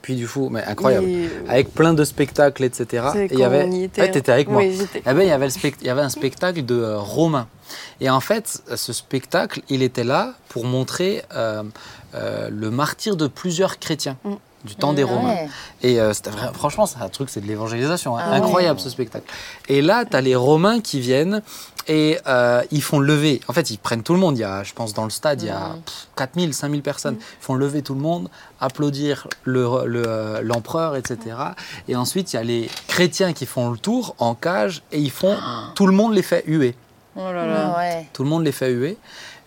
[0.01, 1.07] Puy du Fou, mais incroyable.
[1.47, 3.07] Avec plein de spectacles, etc.
[3.13, 3.67] c'est Et il y avait...
[3.69, 4.01] y était.
[4.01, 4.61] Ouais, t'étais avec moi.
[4.61, 4.77] Oui.
[4.95, 7.47] Eh ben, il, y avait le spect- il y avait un spectacle de euh, Romain.
[8.01, 11.63] Et en fait, ce spectacle, il était là pour montrer euh,
[12.15, 14.33] euh, le martyr de plusieurs chrétiens Mm.
[14.65, 15.35] du temps des Ah Romains.
[15.81, 18.17] Et euh, vrai- franchement, c'est un truc, c'est de l'évangélisation.
[18.17, 18.21] hein.
[18.25, 18.37] Ah ouais.
[18.37, 19.25] Incroyable ce spectacle.
[19.69, 21.41] Et là, tu as les Romains qui viennent
[21.87, 23.39] et euh, ils font lever.
[23.47, 24.37] En fait, ils prennent tout le monde.
[24.37, 25.81] Il y a, je pense, dans le stade, il y a Mhm.
[25.81, 27.15] pff, 4000, 5000 personnes.
[27.19, 28.29] Ils font lever tout le monde,
[28.59, 31.35] applaudir le- le, euh, l'empereur, etc.
[31.87, 35.11] Et ensuite, il y a les chrétiens qui font le tour en cage et ils
[35.11, 35.35] font.
[35.75, 36.75] Tout le monde les fait huer.
[37.15, 37.73] Oh là là.
[37.75, 38.07] Ah ouais.
[38.13, 38.97] Tout le monde les fait huer.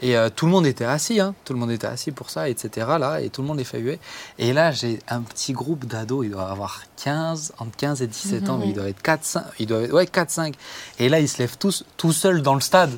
[0.03, 1.35] Et euh, tout le monde était assis, hein.
[1.45, 2.87] tout le monde était assis pour ça, etc.
[2.99, 3.99] Là, et tout le monde fait huer.
[4.39, 8.49] Et là, j'ai un petit groupe d'ados, ils doivent avoir 15, entre 15 et 17
[8.49, 10.55] ans, mais ils doivent être 4, 5, ils doivent être- ouais, 4, 5.
[10.99, 12.97] Et là, ils se lèvent tous, tout seuls dans le stade,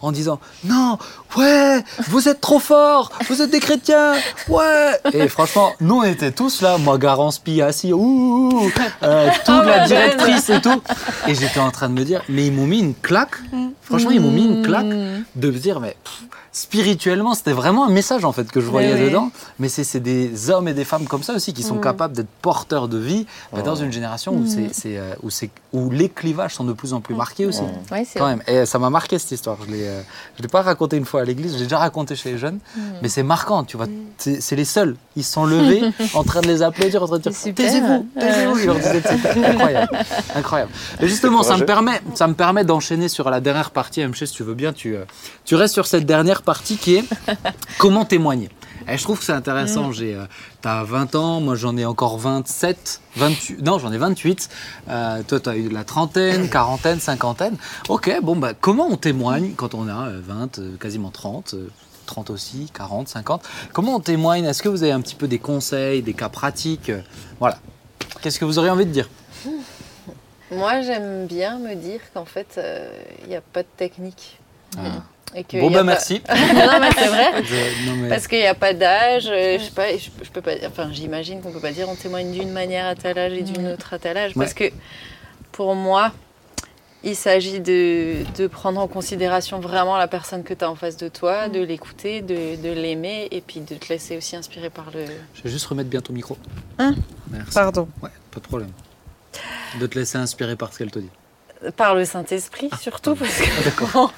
[0.00, 0.98] en disant Non,
[1.36, 4.14] ouais, vous êtes trop forts, vous êtes des chrétiens,
[4.48, 4.92] ouais.
[5.12, 8.70] Et franchement, nous, on était tous là, moi, Garance Pi, assis, ouh,
[9.02, 10.80] euh, toute Oh, la directrice et tout.
[11.26, 13.34] Et j'étais en train de me dire Mais ils m'ont mis une claque,
[13.82, 15.24] franchement, ils m'ont mis une claque Mm.
[15.36, 16.22] de me dire, mais pff,
[16.52, 19.06] spirituellement, c'était vraiment un message en fait que je voyais oui.
[19.06, 19.30] dedans.
[19.58, 21.80] Mais c'est c'est des hommes et des femmes comme ça aussi qui sont Mm.
[21.80, 23.82] capables d'être porteurs de vie bah, dans Oh.
[23.82, 24.70] une génération où, Mm.
[24.86, 27.60] euh, où, c'est- où les clivages sont de plus en plus marqués aussi.
[27.62, 27.94] Oh.
[27.94, 28.42] Ouais, c'est Quand même.
[28.46, 29.56] Et ça m'a marqué cette histoire.
[29.66, 30.02] Je l'ai, euh,
[30.36, 32.58] je l'ai pas raconté une fois à l'église, je l'ai déjà raconté chez les jeunes,
[33.02, 33.86] mais c'est marquant, tu vois.
[34.18, 34.96] C'est c'est les seuls.
[35.16, 35.82] Ils se sont levés
[36.14, 38.58] en train de les applaudir, en train de dire taisez-vous, taisez-vous.
[38.58, 39.02] Ils leur disaient,
[39.44, 39.98] incroyable,
[40.34, 40.70] incroyable.
[41.00, 44.04] Et justement, ça me permet, ça me permet d'enchaîner sur la dernière partie.
[44.04, 45.04] MC, si tu veux bien, tu, euh,
[45.44, 47.04] tu restes sur cette dernière partie qui est
[47.78, 48.48] comment témoigner.
[48.90, 49.92] Et je trouve que c'est intéressant.
[49.92, 50.24] J'ai, euh,
[50.62, 54.48] t'as 20 ans, moi j'en ai encore 27, 28, non j'en ai 28.
[54.88, 57.56] Euh, toi tu as eu la trentaine, quarantaine, cinquantaine.
[57.88, 61.68] Ok, bon bah comment on témoigne quand on a euh, 20, euh, quasiment 30 euh,
[62.06, 63.42] 30 aussi, 40, 50.
[63.72, 64.44] Comment on témoigne?
[64.46, 66.88] Est-ce que vous avez un petit peu des conseils, des cas pratiques?
[66.88, 67.02] Euh,
[67.38, 67.58] Voilà.
[68.22, 69.08] Qu'est-ce que vous auriez envie de dire?
[70.50, 72.90] Moi, j'aime bien me dire qu'en fait, euh,
[73.22, 74.38] il n'y a pas de technique.
[74.78, 75.02] Ah.
[75.34, 76.22] Et que Bon bah pas- merci.
[76.28, 77.44] non, mais c'est vrai.
[77.44, 80.30] Je- non, mais- Parce qu'il n'y a pas d'âge, euh, je sais pas, je, je
[80.30, 83.32] peux pas, enfin j'imagine qu'on peut pas dire on témoigne d'une manière à tel âge
[83.32, 84.64] et d'une autre à tel âge, parce que
[85.52, 86.12] pour moi,
[87.04, 90.96] il s'agit de, de prendre en considération vraiment la personne que tu as en face
[90.96, 94.86] de toi, de l'écouter, de, de l'aimer et puis de te laisser aussi inspirer par
[94.92, 95.04] le...
[95.34, 96.36] Je vais juste remettre bien ton micro.
[96.78, 96.94] Hein?
[97.30, 97.52] Merci.
[97.54, 97.86] Pardon.
[98.02, 98.70] Ouais, pas de problème.
[99.78, 101.10] De te laisser inspirer par ce qu'elle te dit.
[101.76, 104.12] Par le Saint-Esprit surtout, parce que Ah, d'accord.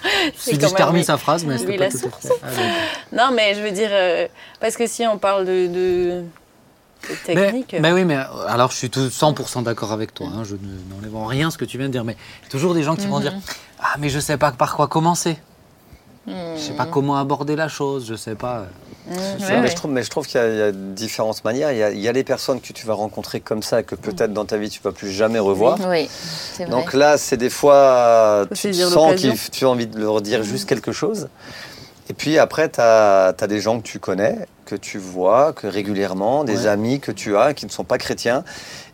[0.47, 2.27] Je quand termine même- sa phrase, mais c'était la pas tout à source.
[2.29, 2.35] fait.
[2.43, 2.49] Ah.
[3.13, 4.27] Non, mais je veux dire, euh,
[4.61, 6.23] parce que si on parle de, de,
[7.25, 7.75] technique...
[7.81, 10.27] mais oui, mais euh, alors je suis tout 100% d'accord avec toi.
[10.35, 12.05] hein, je ne- n'enlève en rien ce que tu viens de dire.
[12.05, 12.17] Mais
[12.51, 13.33] toujours des gens qui vont dire
[13.79, 15.39] Ah, mais je sais pas par quoi commencer.
[16.27, 18.07] Je sais pas comment aborder la chose.
[18.09, 18.67] Je sais pas.
[19.09, 21.43] Mmh, ça, mais, je trouve, mais je trouve qu'il y, a- il y a différentes
[21.45, 21.73] manières.
[21.73, 23.95] Il y a, il y a les personnes que tu vas rencontrer comme ça, que
[23.95, 25.79] peut-être dans ta vie tu vas plus jamais revoir.
[25.89, 26.71] Oui, c'est vrai.
[26.71, 30.43] Donc là, c'est des fois, Faut tu sens que tu as envie de leur dire
[30.43, 31.29] juste quelque chose.
[32.09, 36.45] Et puis après, tu as, des gens que tu connais, que tu vois que régulièrement,
[36.45, 36.67] des Ouais.
[36.67, 38.45] amis que tu as qui ne sont pas chrétiens.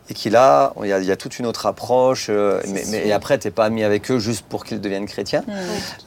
[0.09, 2.29] Et qui là, il y, a- il y a toute une autre approche.
[2.31, 5.43] euh, mais, et après, tu n'es pas ami avec eux juste pour qu'ils deviennent chrétiens.
[5.47, 5.51] Mmh.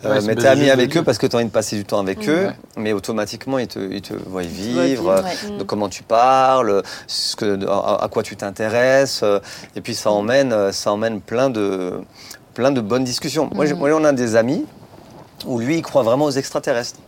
[0.05, 1.51] Euh, Ouais, mais bien tu es ami avec eux parce que tu as envie de
[1.51, 2.45] passer du temps avec eux.
[2.45, 2.53] Ouais.
[2.77, 5.57] Mais automatiquement, ils te, ils te voient vivre, ouais.
[5.57, 9.19] de comment tu parles, ce que, à, à quoi tu t'intéresses.
[9.23, 9.39] euh,
[9.75, 11.99] Et puis ça emmène, euh, ça emmène plein, de,
[12.53, 13.49] plein de bonnes discussions.
[13.53, 14.65] Moi, j'ai- moi, on a des amis
[15.45, 16.99] où lui, il croit vraiment aux extraterrestres.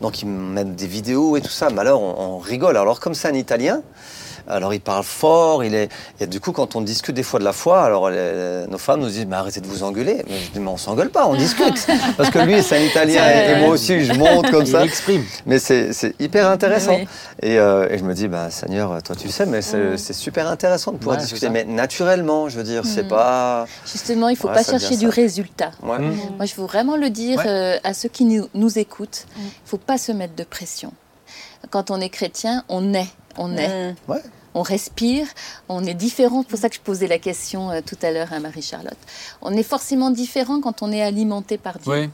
[0.00, 1.68] Donc, ils me mettent des vidéos et tout ça.
[1.68, 2.78] Mais alors, on, on rigole.
[2.78, 3.82] Alors, comme c'est un Italien,
[4.48, 5.88] alors il parle fort, il est...
[6.20, 9.00] et du coup quand on discute des fois de la foi, alors les- nos femmes
[9.00, 10.22] nous disent mais arrêtez de vous engueuler.
[10.28, 11.86] Mais je dis mais on s'engueule pas, on discute.
[12.16, 14.84] Parce que lui c'est un Italien et, et moi aussi je monte comme Il ça.
[14.84, 15.24] exprime.
[15.46, 16.96] Mais c'est hyper intéressant.
[16.96, 17.08] Oui.
[17.42, 20.48] Et, euh, et je me dis, bah, Seigneur, toi tu le sais, mais c'est super
[20.48, 21.48] intéressant de pouvoir Ouais, discuter.
[21.50, 23.08] Mais naturellement, je veux dire, c'est Mm.
[23.08, 23.66] pas.
[23.90, 25.70] Justement, il ne faut Ouais, pas chercher du résultat.
[25.82, 25.98] Ouais.
[25.98, 26.14] Mm.
[26.36, 27.44] Moi, je veux vraiment le dire Ouais.
[27.46, 29.26] euh, à ceux qui nous, nous écoutent.
[29.38, 30.92] Il ne faut pas se mettre de pression.
[31.70, 33.06] Quand on est chrétien, on est.
[33.36, 33.92] On est.
[33.92, 33.96] Mmh.
[34.52, 35.28] On respire,
[35.68, 36.42] on est différent.
[36.42, 38.98] C'est pour ça que je posais la question euh, tout à l'heure à Marie-Charlotte.
[39.42, 41.92] On est forcément différent quand on est alimenté par Dieu.
[41.92, 42.10] Oui.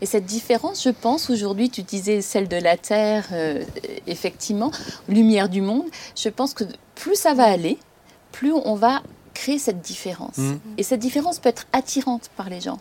[0.00, 3.62] Et cette différence, je pense, aujourd'hui, tu disais celle de la Terre, euh,
[4.06, 4.70] effectivement,
[5.08, 5.84] lumière du monde,
[6.16, 7.78] je pense que plus ça va aller,
[8.32, 9.02] plus on va
[9.34, 10.38] créer cette différence.
[10.38, 10.58] Mm.
[10.78, 12.78] Et cette différence peut être attirante par les gens.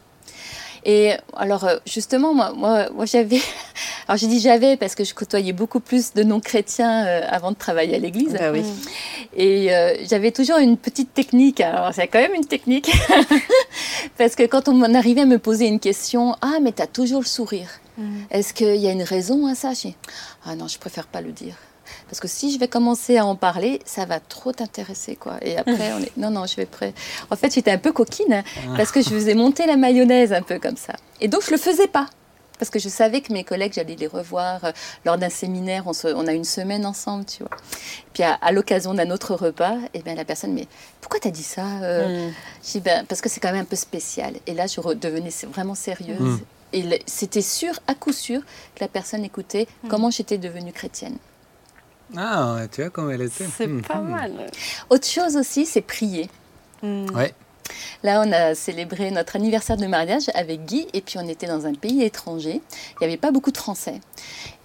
[0.86, 3.42] Et alors, euh, justement, moi, moi, moi j'avais.
[4.08, 7.58] Alors, j'ai dit j'avais parce que je côtoyais beaucoup plus de non-chrétiens euh, avant de
[7.58, 8.34] travailler à l'église.
[8.34, 8.64] Bah oui.
[9.36, 11.60] Et euh, j'avais toujours une petite technique.
[11.60, 12.92] Alors, c'est quand même une technique.
[14.18, 17.26] Parce que quand on arrivait à me poser une question, ah, mais t'as toujours le
[17.26, 17.70] sourire.
[17.98, 18.18] Mm.
[18.30, 19.72] Est-ce qu'il y a une raison à ça
[20.46, 21.56] ah non, je préfère pas le dire.
[22.10, 25.38] Parce que si je vais commencer à en parler, ça va trop t'intéresser, quoi.
[25.42, 26.16] Et après, on est...
[26.18, 26.94] Non, non, je vais prêt.
[27.32, 28.44] En fait, j'étais un peu coquine, hein,
[28.78, 30.94] parce que je faisais monter la mayonnaise un peu comme ça.
[31.20, 32.08] Et donc, je le faisais pas.
[32.58, 34.72] Parce que je savais que mes collègues, j'allais les revoir euh,
[35.04, 35.84] lors d'un séminaire.
[35.88, 37.52] On, se- on a une semaine ensemble, tu vois.
[38.14, 40.66] Puis à, à l'occasion d'un autre repas, et ben la personne, mais
[41.02, 42.30] pourquoi t'as dit ça euh?
[42.30, 42.34] Mmh.
[42.66, 44.36] Je dis, ben, parce que c'est quand même un peu spécial.
[44.48, 46.20] Et là, je redevenais vraiment sérieuse.
[46.22, 46.40] Mm.
[46.72, 48.40] Et c'était sûr, à coup sûr,
[48.76, 51.18] que la personne écoutait comment j'étais devenue chrétienne.
[52.18, 53.46] Ah, tu vois comment elle était.
[53.58, 53.82] C'est Mhm.
[53.82, 54.32] pas mal.
[54.90, 56.30] Autre chose aussi, c'est prier.
[56.84, 57.10] Mm.
[57.16, 57.34] Ouais.
[58.04, 61.66] Là, on a célébré notre anniversaire de mariage avec Guy, et puis on était dans
[61.66, 62.62] un pays étranger.
[62.62, 64.00] Il n'y avait pas beaucoup de Français.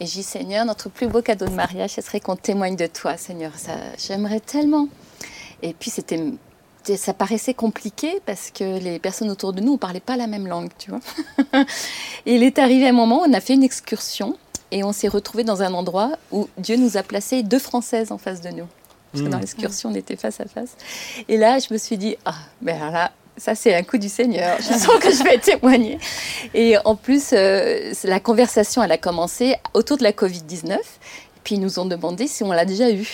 [0.00, 2.86] Et j'ai dit, Seigneur, notre plus beau cadeau de mariage, ce serait qu'on témoigne de
[2.86, 3.52] toi, Seigneur.
[3.56, 4.88] Ça, j'aimerais tellement.
[5.62, 6.22] Et puis c'était,
[6.96, 10.46] ça paraissait compliqué parce que les personnes autour de nous, on parlait pas la même
[10.46, 11.00] langue, tu vois.
[12.26, 14.36] et il est arrivé un moment, on a fait une excursion
[14.70, 18.18] et on s'est retrouvé dans un endroit où Dieu nous a placé deux Françaises en
[18.18, 18.66] face de nous.
[19.12, 19.40] Parce que dans Mm.
[19.40, 20.70] l'excursion, on était face à face.
[21.28, 24.08] Et là, je me suis dit, ah, ben alors là, ça c'est un coup du
[24.08, 24.56] Seigneur.
[24.58, 25.98] Je sens que je vais témoigner.
[26.54, 30.76] Et en plus, euh, la conversation, elle a commencé autour de la Covid-19.
[31.42, 33.08] Puis ils nous ont demandé si on l'a déjà eu.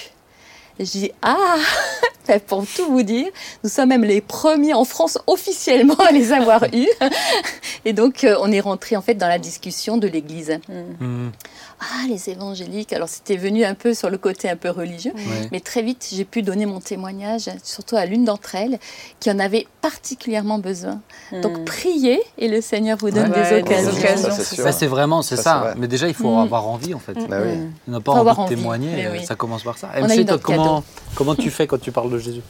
[0.79, 1.57] Je dis ah
[2.29, 3.29] ben, Pour tout vous dire,
[3.65, 6.89] nous sommes même les premiers en France officiellement à les avoir eus.
[7.85, 10.59] Et donc euh, on est rentré en fait dans la discussion de l'Église.
[11.01, 11.31] Hmm.
[11.79, 12.93] Ah les évangéliques.
[12.95, 15.49] Alors c'était venu un peu sur le côté un peu religieux, Ouais.
[15.53, 18.79] mais très vite j'ai pu donner mon témoignage, surtout à l'une d'entre elles
[19.21, 21.01] qui en avait particulièrement besoin.
[21.43, 23.91] Donc priez et le Seigneur vous donne Ouais, des des occasions.
[23.99, 24.31] occasions.
[24.33, 25.53] Ça, c'est vraiment, c'est Ça, ça.
[25.55, 25.75] c'est vrai.
[25.79, 26.39] Mais déjà, il faut Mm.
[26.45, 27.13] avoir envie, en fait.
[27.29, 27.59] Bah oui.
[27.89, 29.27] On n'a pas Faut envie avoir de envie, témoigner, mais euh, oui.
[29.27, 29.91] ça commence par ça.
[29.99, 30.83] On a MC, toi, comment,
[31.15, 32.43] comment tu fais quand tu parles de Jésus?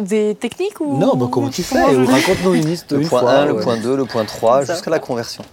[0.00, 2.92] Des techniques ou Non, bah, comment tu fais Raconte-nous une liste.
[2.92, 4.74] Le point fois, 1, le point 2, le point 3, Ça.
[4.74, 5.44] jusqu'à la conversion.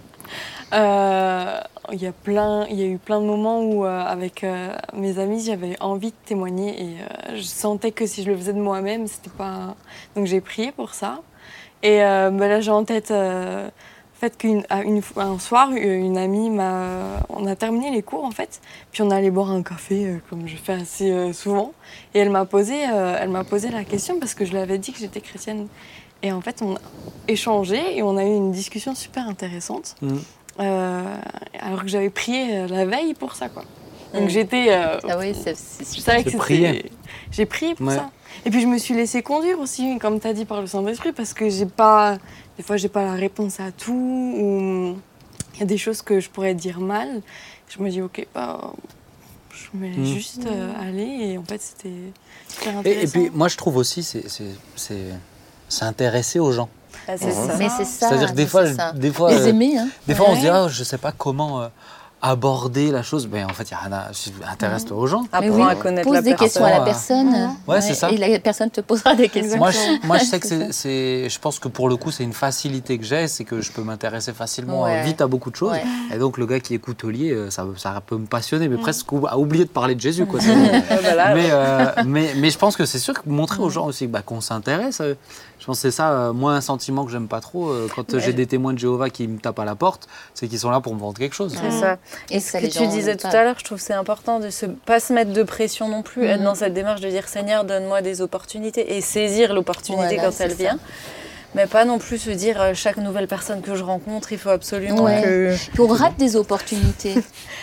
[0.72, 1.60] Euh,
[1.92, 4.72] Il y a plein, il y a eu plein de moments où euh, avec euh,
[4.94, 8.52] mes amis j'avais envie de témoigner et euh, je sentais que si je le faisais
[8.52, 9.74] de moi-même c'était pas
[10.14, 11.20] donc j'ai prié pour ça.
[11.82, 13.70] Et euh, bah, là j'ai en tête euh, le
[14.20, 18.24] fait qu'une à une fois- un soir une amie m'a on a terminé les cours
[18.24, 18.60] en fait
[18.92, 21.72] puis on allait boire un café comme je fais assez souvent.
[22.14, 22.76] Et elle m'a posé
[23.20, 25.66] elle m'a posé la question parce que je lui avais dit que j'étais chrétienne.
[26.22, 26.80] Et en fait on a
[27.26, 29.96] échangé et on a eu une discussion super intéressante.
[30.02, 30.18] Mm.
[30.58, 31.16] Euh,
[31.60, 33.64] alors que j'avais prié euh, la veille pour ça, quoi.
[34.12, 34.28] Donc Mm.
[34.28, 34.66] j'étais.
[34.70, 35.54] euh, Ah oui, c'est
[36.24, 36.88] que.
[37.30, 37.94] J'ai prié pour Ouais.
[37.96, 38.10] ça.
[38.44, 41.12] Et puis je me suis laissée conduire aussi, comme tu as dit, par le Saint-Esprit,
[41.12, 42.18] parce que j'ai pas.
[42.56, 44.96] Des fois, j'ai pas la réponse à tout, ou
[45.54, 47.22] il y a des choses que je pourrais dire mal.
[47.68, 48.72] Je me dis, ok, bah.
[49.52, 50.04] Je me laisse Mm.
[50.14, 51.90] juste euh, aller, et en fait, c'était
[52.48, 53.18] super Et, intéressant.
[53.18, 54.26] et puis, moi, je trouve aussi, c'est-
[55.68, 56.68] s'intéresser aux gens.
[57.08, 57.54] Ah, c'est ça.
[57.58, 58.08] Mais c'est ça.
[58.08, 58.92] C'est-à-dire que des fois, c'est ça.
[58.92, 59.88] des fois, Les aimer, hein.
[60.06, 61.68] des fois on se dit, ah, je sais pas comment euh,
[62.22, 63.28] aborder la chose.
[63.30, 64.52] Mais en fait, il y a rien à.
[64.52, 65.24] Intéresse-toi aux gens.
[65.32, 67.50] Apprends oui, à connaître Pose la des questions à la personne.
[67.66, 68.10] Ouais, c'est ça.
[68.10, 69.58] Et la personne te posera des questions.
[69.58, 72.32] Moi je, moi, je sais que C'est Je pense que pour le coup, c'est une
[72.32, 75.00] facilité que j'ai, c'est que je peux m'intéresser facilement, Ouais.
[75.00, 75.72] euh, vite à beaucoup de choses.
[75.72, 75.82] Ouais.
[76.14, 78.72] Et donc, le gars qui est coutelier, euh, ça, ça peut me passionner, Mm.
[78.72, 80.26] mais presque ou- à oublier de parler de Jésus.
[80.26, 80.40] Quoi.
[80.40, 80.50] C'est-
[81.22, 83.64] Ah, mais, euh, mais, mais je pense que c'est sûr que montrer Mm.
[83.64, 87.04] aux gens aussi bah, qu'on s'intéresse, je pense que c'est ça, euh, moi, un sentiment
[87.04, 89.58] que j'aime pas trop euh, quand Mais- j'ai des témoins de Jéhovah qui me tapent
[89.58, 91.54] à la porte, c'est qu'ils sont là pour me vendre quelque chose.
[91.60, 91.98] C'est ça.
[92.30, 95.00] Et Ce que tu disais tout à l'heure, je trouve c'est important de ne pas
[95.00, 96.44] se mettre de pression non plus, être Mhm.
[96.44, 100.50] dans cette démarche de dire Seigneur, donne-moi des opportunités et saisir l'opportunité Voilà, quand elle
[100.50, 100.56] ça.
[100.56, 100.78] vient.
[101.54, 104.50] Mais pas non plus se dire euh, chaque nouvelle personne que je rencontre, il faut
[104.50, 105.20] absolument Ouais.
[105.22, 105.56] que.
[105.72, 107.14] Puis on rate des opportunités.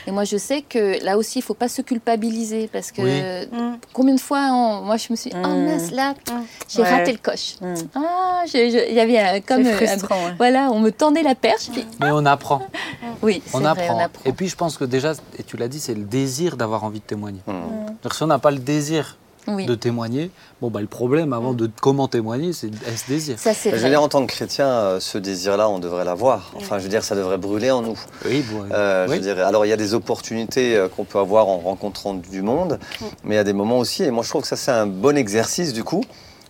[0.08, 3.48] Et moi, je sais que là aussi, il faut pas se culpabiliser parce que Oui.
[3.58, 3.78] Mm.
[3.94, 5.66] combien de fois, on- moi, je me suis dit, oh Mm.
[5.66, 6.34] mince, là, Mm.
[6.68, 6.90] j'ai Ouais.
[6.90, 7.56] raté le coche.
[7.96, 10.16] Ah, il y avait un- comme C'est euh, un- frustrant.
[10.26, 10.34] ouais.
[10.38, 11.70] voilà, on me tendait la perche.
[11.72, 12.64] Puis, Mais on apprend,
[13.22, 13.96] oui, c'est on vrai, apprend.
[13.96, 14.22] on apprend.
[14.26, 17.00] Et puis je pense que déjà, et tu l'as dit, c'est le désir d'avoir envie
[17.00, 17.40] de témoigner.
[17.48, 17.54] Mmh.
[18.12, 19.18] Si on n'a pas le désir
[19.48, 20.30] oui, de témoigner,
[20.62, 23.40] bon bah le problème avant de comment témoigner, c'est est-ce désir.
[23.40, 26.52] ça c'est Je veux dire, en tant que chrétien, euh, ce désir-là, on devrait l'avoir.
[26.56, 27.98] Enfin, je veux dire, ça devrait brûler en nous.
[28.26, 29.20] Oui, bon, Euh, je oui.
[29.20, 29.42] dirais.
[29.42, 32.80] Alors, il y a des opportunités euh, qu'on peut avoir en rencontrant du monde,
[33.24, 34.88] mais il y a des moments aussi, et moi je trouve que ça c'est un
[34.88, 36.04] bon exercice du coup,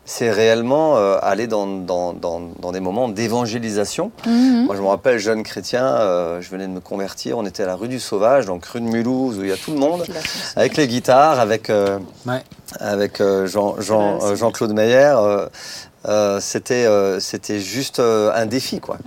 [0.10, 4.12] c'est réellement euh, aller dans, dans, dans, dans des moments d'évangélisation.
[4.26, 4.66] Mhm.
[4.66, 7.68] Moi je me rappelle, jeune chrétien, euh, je venais de me convertir, on était à
[7.68, 10.06] la rue du Sauvage, donc rue de Mulhouse, où il y a tout le monde,
[10.56, 12.42] avec les guitares, avec, euh, Ouais.
[12.80, 15.14] avec euh, Jean, euh, Jean-Claude Meyer.
[16.08, 18.98] Euh, c'était euh, c'était juste euh, un défi quoi.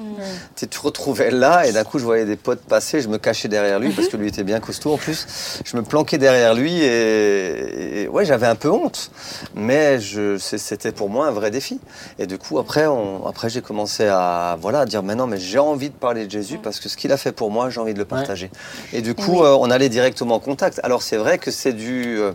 [0.56, 3.48] Tu te retrouvais là et d'un coup je voyais des potes passer, je me cachais
[3.48, 5.26] derrière lui parce que lui était bien costaud en plus.
[5.64, 9.10] Je me planquais derrière lui et, et ouais j'avais un peu honte,
[9.54, 9.98] mais
[10.38, 11.80] c'était pour moi un vrai défi.
[12.18, 15.58] Et du coup après on, après j'ai commencé à voilà à dire maintenant mais j'ai
[15.58, 17.94] envie de parler de Jésus parce que ce qu'il a fait pour moi j'ai envie
[17.94, 18.50] de le partager.
[18.92, 19.46] Et du coup Oui.
[19.46, 20.80] euh, on allait directement en contact.
[20.82, 22.32] Alors c'est vrai que c'est du euh,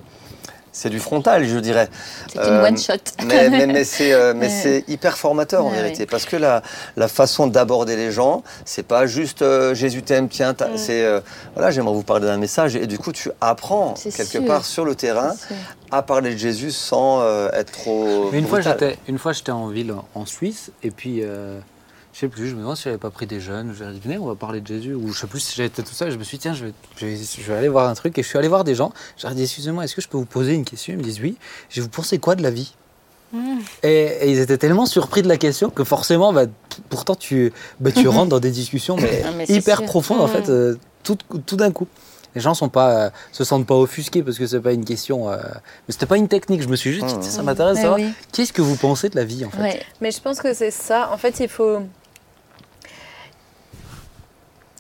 [0.78, 1.90] c'est du frontal je dirais.
[2.32, 2.94] C'est une Euh, one shot.
[3.26, 4.52] Mais, mais, mais c'est euh, mais Ouais.
[4.64, 6.62] c'est hyper formateur en Ouais, vérité parce que la,
[6.98, 10.78] la façon d'aborder les gens c'est pas juste euh, Jésus t'aime tiens Mm.
[10.78, 11.20] c'est euh,
[11.56, 14.46] voilà j'aimerais vous parler d'un message et du coup tu apprends quelque sûr.
[14.46, 15.34] part sur le terrain
[15.92, 19.52] à parler de Jésus sans euh, être trop Mais une fois, j'étais, une fois, j'étais
[19.52, 21.60] en ville, en- en Suisse, et puis, euh,
[22.16, 23.72] je sais plus, je me demande si j'avais pas pris des jeunes.
[23.82, 24.94] Ai dit, venez, on va parler de Jésus.
[24.94, 26.12] Ou je sais plus si j'étais tout seul.
[26.12, 28.18] Je me suis dit, tiens, je vais, je, vais, je vais aller voir un truc.
[28.18, 28.94] Et je suis allé voir des gens.
[29.18, 30.94] Je leur ai dit, excusez-moi, est-ce que je peux vous poser une question?
[30.94, 31.36] Ils me disent, oui.
[31.70, 32.74] Je dis, vous pensez quoi de la vie?
[33.84, 36.46] Et, et ils étaient tellement surpris de la question que forcément, bah,
[36.90, 37.52] pourtant, tu,
[37.82, 39.86] bah, tu rentres dans des discussions mais Ah, mais hyper sûr.
[39.88, 40.32] profondes, en Mm.
[40.32, 41.88] fait, euh, tout, tout d'un coup.
[42.34, 45.30] Les gens sont pas, euh, se sentent pas offusqués parce que c'est pas une question.
[45.30, 46.62] euh, mais c'était pas une technique.
[46.62, 47.20] Je me suis juste dit, Mm.
[47.20, 48.10] tiens, ça m'intéresse oui.
[48.32, 49.62] Qu'est-ce que vous pensez de la vie en fait?
[49.62, 49.82] Ouais.
[50.00, 51.10] Mais je pense que c'est ça.
[51.12, 51.80] En fait, il faut.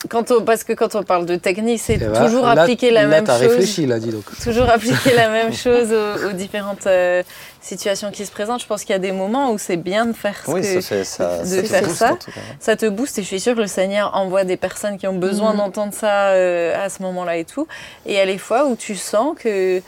[0.09, 0.41] Quand on...
[0.41, 3.07] Parce que quand on parle de technique, c'est Eh ben, toujours là- appliquer la là,
[3.07, 3.37] même chose.
[3.37, 4.23] réfléchi là, dis donc.
[4.43, 7.23] Toujours appliquer la même chose aux, aux différentes euh,
[7.61, 8.61] situations qui se présentent.
[8.61, 10.81] Je pense qu'il y a des moments où c'est bien de faire ce oui que
[10.81, 12.17] ça ça, de ça faire booste, ça.
[12.59, 15.15] ça te booste et je suis sûre que le Seigneur envoie des personnes qui ont
[15.17, 15.57] besoin Mhm.
[15.57, 17.67] d'entendre ça euh, à ce moment-là et tout.
[18.05, 19.81] Et il y a les fois où tu sens que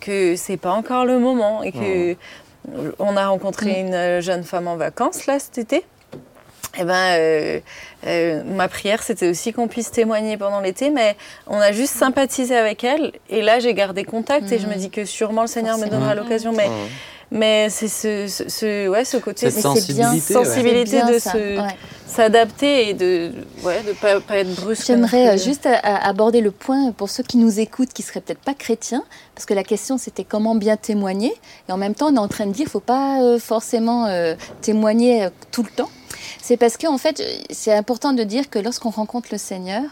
[0.00, 2.16] que c'est pas encore le moment et que
[2.98, 3.86] on a rencontré Mm.
[3.86, 5.84] une jeune femme en vacances là cet été.
[6.78, 7.60] Eh ben, euh,
[8.06, 11.16] euh, ma prière, c'était aussi qu'on puisse témoigner pendant l'été, mais
[11.46, 13.12] on a juste sympathisé avec elle.
[13.30, 14.78] Et là, j'ai gardé contact et je me Mhm.
[14.78, 16.52] dis que sûrement le Seigneur me donnera l'occasion.
[16.52, 16.72] Mais, Mmh.
[17.30, 20.44] mais c'est ce, ce, ce- ouais, ce côté Cette sensibilité, ouais.
[20.44, 21.68] sensibilité de ça, se- ouais.
[22.06, 23.32] s'adapter et de
[23.64, 24.86] ouais, de pas, pas être brusque.
[24.86, 28.54] J'aimerais euh, juste aborder le point pour ceux qui nous écoutent, qui seraient peut-être pas
[28.54, 29.02] chrétiens,
[29.34, 31.32] parce que la question c'était comment bien témoigner.
[31.68, 34.34] Et en même temps, on est en train de dire, faut pas euh, forcément euh,
[34.60, 35.90] témoigner tout le temps.
[36.42, 39.82] C'est parce qu'en fait, euh, c'est important de dire que lorsqu'on rencontre le Seigneur,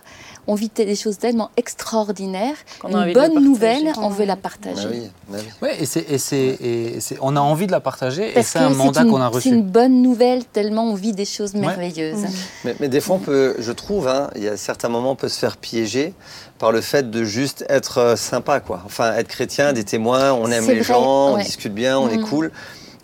[0.46, 2.56] on vit des choses tellement extraordinaires.
[2.80, 4.88] Qu'on a envie Une bonne nouvelle, on veut la Bah partager.
[4.90, 5.68] oui, bah oui.
[5.78, 8.64] Et, c'est, et, c'est, et c'est- on a envie de la partager et c'est que
[8.64, 9.48] un mandat une- qu'on a C'est reçu.
[9.50, 12.24] une bonne nouvelle tellement on vit des choses merveilleuses.
[12.64, 15.16] Mais, mais des fois, on peut, je trouve, hein, il y a certains moments, on
[15.16, 16.12] peut se faire piéger
[16.58, 18.82] par le fait de juste être euh, sympa, quoi.
[18.84, 22.08] Enfin, être chrétien, des témoins, on aime C'est les vrai, gens, on discute bien, on
[22.08, 22.24] est Mhm.
[22.28, 22.52] cool.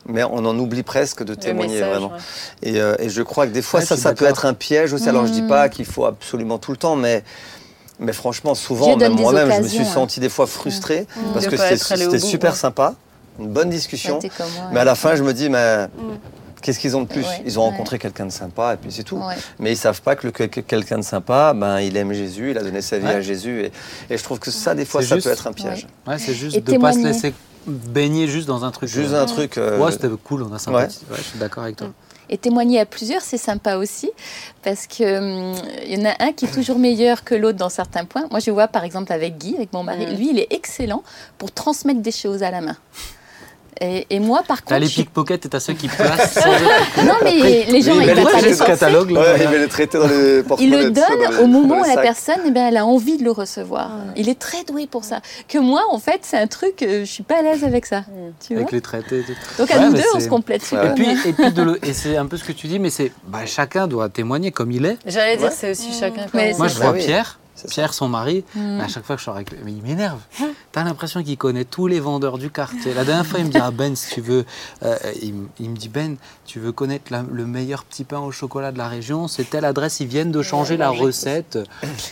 [0.08, 2.12] Mais on en oublie presque de témoigner message, vraiment.
[2.12, 2.18] ouais.
[2.62, 4.92] Et, euh, et je crois que des fois, Ouais, ça, ça peut être un piège
[4.94, 5.08] aussi.
[5.08, 5.48] Alors, je dis Mhm.
[5.48, 7.22] pas qu'il faut absolument tout le temps, mais,
[8.00, 9.84] mais franchement, souvent, même moi-même, je me suis hein.
[9.84, 12.56] senti des fois frustré parce De que c'était super ouais.
[12.58, 12.94] sympa,
[13.38, 14.18] une bonne discussion.
[14.18, 15.86] Ouais, moi, Mais à la fin, je me dis, mais
[16.62, 17.20] qu'est-ce qu'ils ont de plus?
[17.20, 17.70] Ouais, Ils ont ouais.
[17.70, 19.16] rencontré quelqu'un de sympa et puis c'est tout.
[19.18, 19.34] ouais.
[19.58, 22.52] Mais ils savent pas que, le- que- que quelqu'un de sympa, ben, il aime Jésus,
[22.52, 23.14] il a donné sa vie Ouais.
[23.16, 23.60] à Jésus.
[23.64, 25.26] Et, et je trouve que ça, des fois, ça juste.
[25.26, 25.86] peut être un piège.
[26.06, 27.34] Ouais, c'est juste Et de ne pas se laisser
[27.66, 28.88] baigner juste dans un truc.
[28.88, 29.58] Juste euh, un truc.
[29.58, 31.04] euh, Ouais, c'était cool, on a sympathisé.
[31.10, 31.88] Ouais, je suis d'accord avec toi.
[32.30, 34.10] Et témoigner à plusieurs, c'est sympa aussi,
[34.62, 35.54] parce que hum,
[35.86, 38.26] il y en a un qui est toujours meilleur que l'autre dans certains points.
[38.30, 40.16] Moi, je vois par exemple avec Guy, avec mon mari, Mm.
[40.16, 41.02] lui, il est excellent
[41.38, 42.76] pour transmettre des choses à la main.
[43.80, 46.36] Et, et moi, par T'as contre, les je suis- pickpockets et t'as ceux qui placent.
[47.04, 49.10] non mais les gens, ils les pas trucs le catalogue.
[49.10, 49.44] là, Ouais, voilà.
[49.44, 50.82] il va les traiter dans les Il porte-monnaies.
[50.84, 52.76] le tout ça, dans donne les- au moment où les la personne, eh ben, elle
[52.76, 53.90] a envie de le recevoir.
[54.16, 55.20] Il est très doué pour ça.
[55.48, 58.02] Que moi, en fait, c'est un truc, euh, je suis pas à l'aise avec ça.
[58.46, 59.24] Tu vois Avec les traités.
[59.58, 60.68] Donc à Ouais, nous deux, on se complète Ouais.
[60.68, 61.16] super Et puis, bien.
[61.24, 63.46] et, puis de le- et c'est un peu ce que tu dis, mais c'est bah,
[63.46, 64.96] chacun doit témoigner comme il est.
[65.06, 66.26] J'allais dire, c'est aussi chacun.
[66.34, 66.74] Mais comment Moi, je.
[66.78, 67.04] Bah vois oui.
[67.04, 67.38] Pierre.
[67.68, 68.80] Pierre, son mari, Mm.
[68.80, 70.18] à chaque fois que je sors avec lui, mais il m'énerve.
[70.72, 72.94] T'as l'impression qu'il connaît tous les vendeurs du quartier.
[72.94, 74.44] La dernière fois, il me dit Ah Ben, si tu veux,
[74.84, 78.30] euh, il, il me dit Ben, tu veux connaître la- le meilleur petit pain au
[78.30, 81.58] chocolat de la région, c'est telle adresse, ils viennent de changer la recette.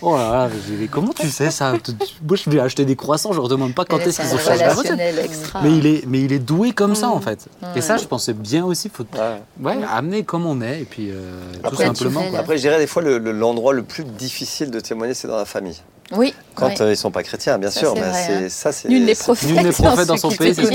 [0.03, 1.72] Oh là là, je dis, mais comment tu sais ça?
[1.72, 4.59] Moi, je vais acheter des croissants, je leur demande pas quand est-ce qu'ils ont changé
[4.64, 5.01] la recette.
[5.24, 5.62] extra.
[5.62, 7.12] Mais il, est, mais il est doué comme ça, Mm.
[7.12, 7.47] en fait.
[7.74, 9.40] Et ça, je pensais bien aussi, faut Ouais.
[9.62, 12.11] ouais, amener comme on est, et puis euh, tout Après, simplement.
[12.20, 12.30] naturel.
[12.30, 12.38] quoi.
[12.40, 15.36] Après, je dirais des fois, le- le- l'endroit le, plus difficile de témoigner, c'est dans
[15.37, 15.80] la famille.
[16.12, 16.34] Oui.
[16.55, 16.82] Quand ouais.
[16.82, 17.95] euh, ils sont pas chrétiens, bien Ça, sûr.
[17.95, 18.49] c'est mais hein.
[18.49, 18.89] ça, c'est.
[18.89, 20.07] Nul n'est prophète.
[20.07, 20.70] Dans son pays, c'est ce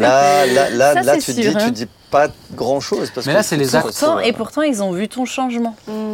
[0.00, 1.54] Là, là, là, Ça, là tu sûr, dis, hein.
[1.66, 3.10] tu dis pas grand chose.
[3.14, 4.04] Parce Mais que là, c'est les actes.
[4.24, 5.76] Et pourtant, ils ont vu ton changement.
[5.86, 6.09] Mm.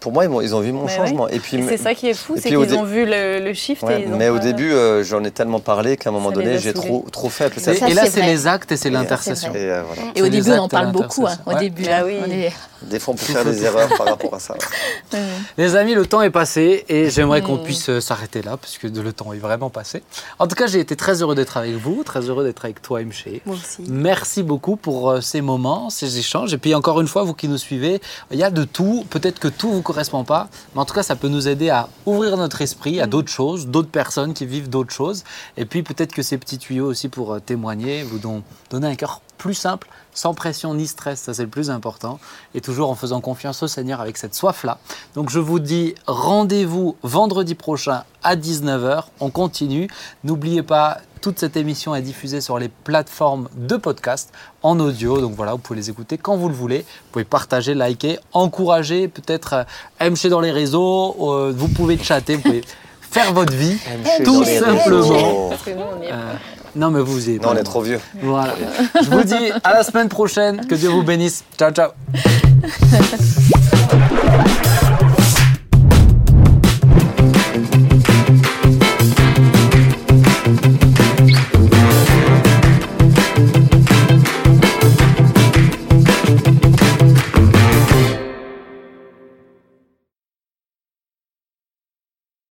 [0.00, 1.28] Pour moi, ils, ont vu mon Mais changement.
[1.28, 3.52] Et puis, Et c'est ça qui est fou, c'est qu'ils dé- ont vu le, le
[3.54, 3.82] shift.
[3.82, 6.30] Ouais, et ils ont mais au début, euh, j'en ai tellement parlé qu'à un moment
[6.30, 7.58] Ça donné, j'ai trop, trop fait.
[7.60, 9.52] Ça, et là, c'est les actes et c'est euh, l'intercession.
[9.54, 10.10] Et euh, voilà.
[10.14, 11.26] Et au début, on en parle beaucoup.
[11.26, 11.60] hein, au Ouais.
[11.60, 12.16] début, Ah hein, oui.
[12.26, 14.54] on est- Des fois, on peut faire des erreurs par rapport à ça.
[15.12, 15.18] ouais.
[15.58, 17.62] Les amis, le temps est passé et j'aimerais qu'on Mm.
[17.64, 20.02] puisse euh, s'arrêter là parce que le temps est vraiment passé.
[20.38, 23.00] En tout cas, j'ai été très heureux d'être avec vous, très heureux d'être avec toi,
[23.46, 23.82] aussi.
[23.88, 26.54] Merci beaucoup pour ces moments, ces échanges.
[26.54, 29.04] Et puis encore une fois, vous qui nous suivez, il y a de tout.
[29.10, 31.88] Peut-être que tout vous correspond pas, mais en tout cas, ça peut nous aider à
[32.06, 35.24] ouvrir notre esprit à d'autres choses, d'autres personnes qui vivent d'autres choses.
[35.56, 38.94] Et puis peut-être que ces petits tuyaux aussi pour euh, témoigner vous don- donner un
[38.94, 42.18] cœur plus simple, sans pression ni stress, ça c'est le plus important,
[42.54, 44.78] et toujours en faisant confiance au Seigneur avec cette soif-là.
[45.14, 49.88] Donc je vous dis rendez-vous vendredi prochain à 19h, on continue.
[50.24, 54.30] N'oubliez pas, toute cette émission est diffusée sur les plateformes de podcast
[54.62, 56.78] en audio, donc voilà, vous pouvez les écouter quand vous le voulez.
[56.78, 59.64] Vous pouvez partager, liker, encourager, peut-être
[60.00, 62.64] euh, MG dans les réseaux, euh, vous pouvez chatter, vous pouvez
[63.10, 63.76] faire votre vie.
[64.24, 64.80] Tout Dans les simplement.
[65.08, 65.48] réseaux.
[65.50, 66.32] Parce que nous, on y est Euh,
[66.76, 68.00] non mais vous y êtes Non, on est trop vieux.
[68.22, 68.54] Voilà.
[69.02, 70.64] Je vous dis à la semaine prochaine.
[70.66, 71.42] Que Dieu vous bénisse.
[71.58, 71.90] Ciao, ciao.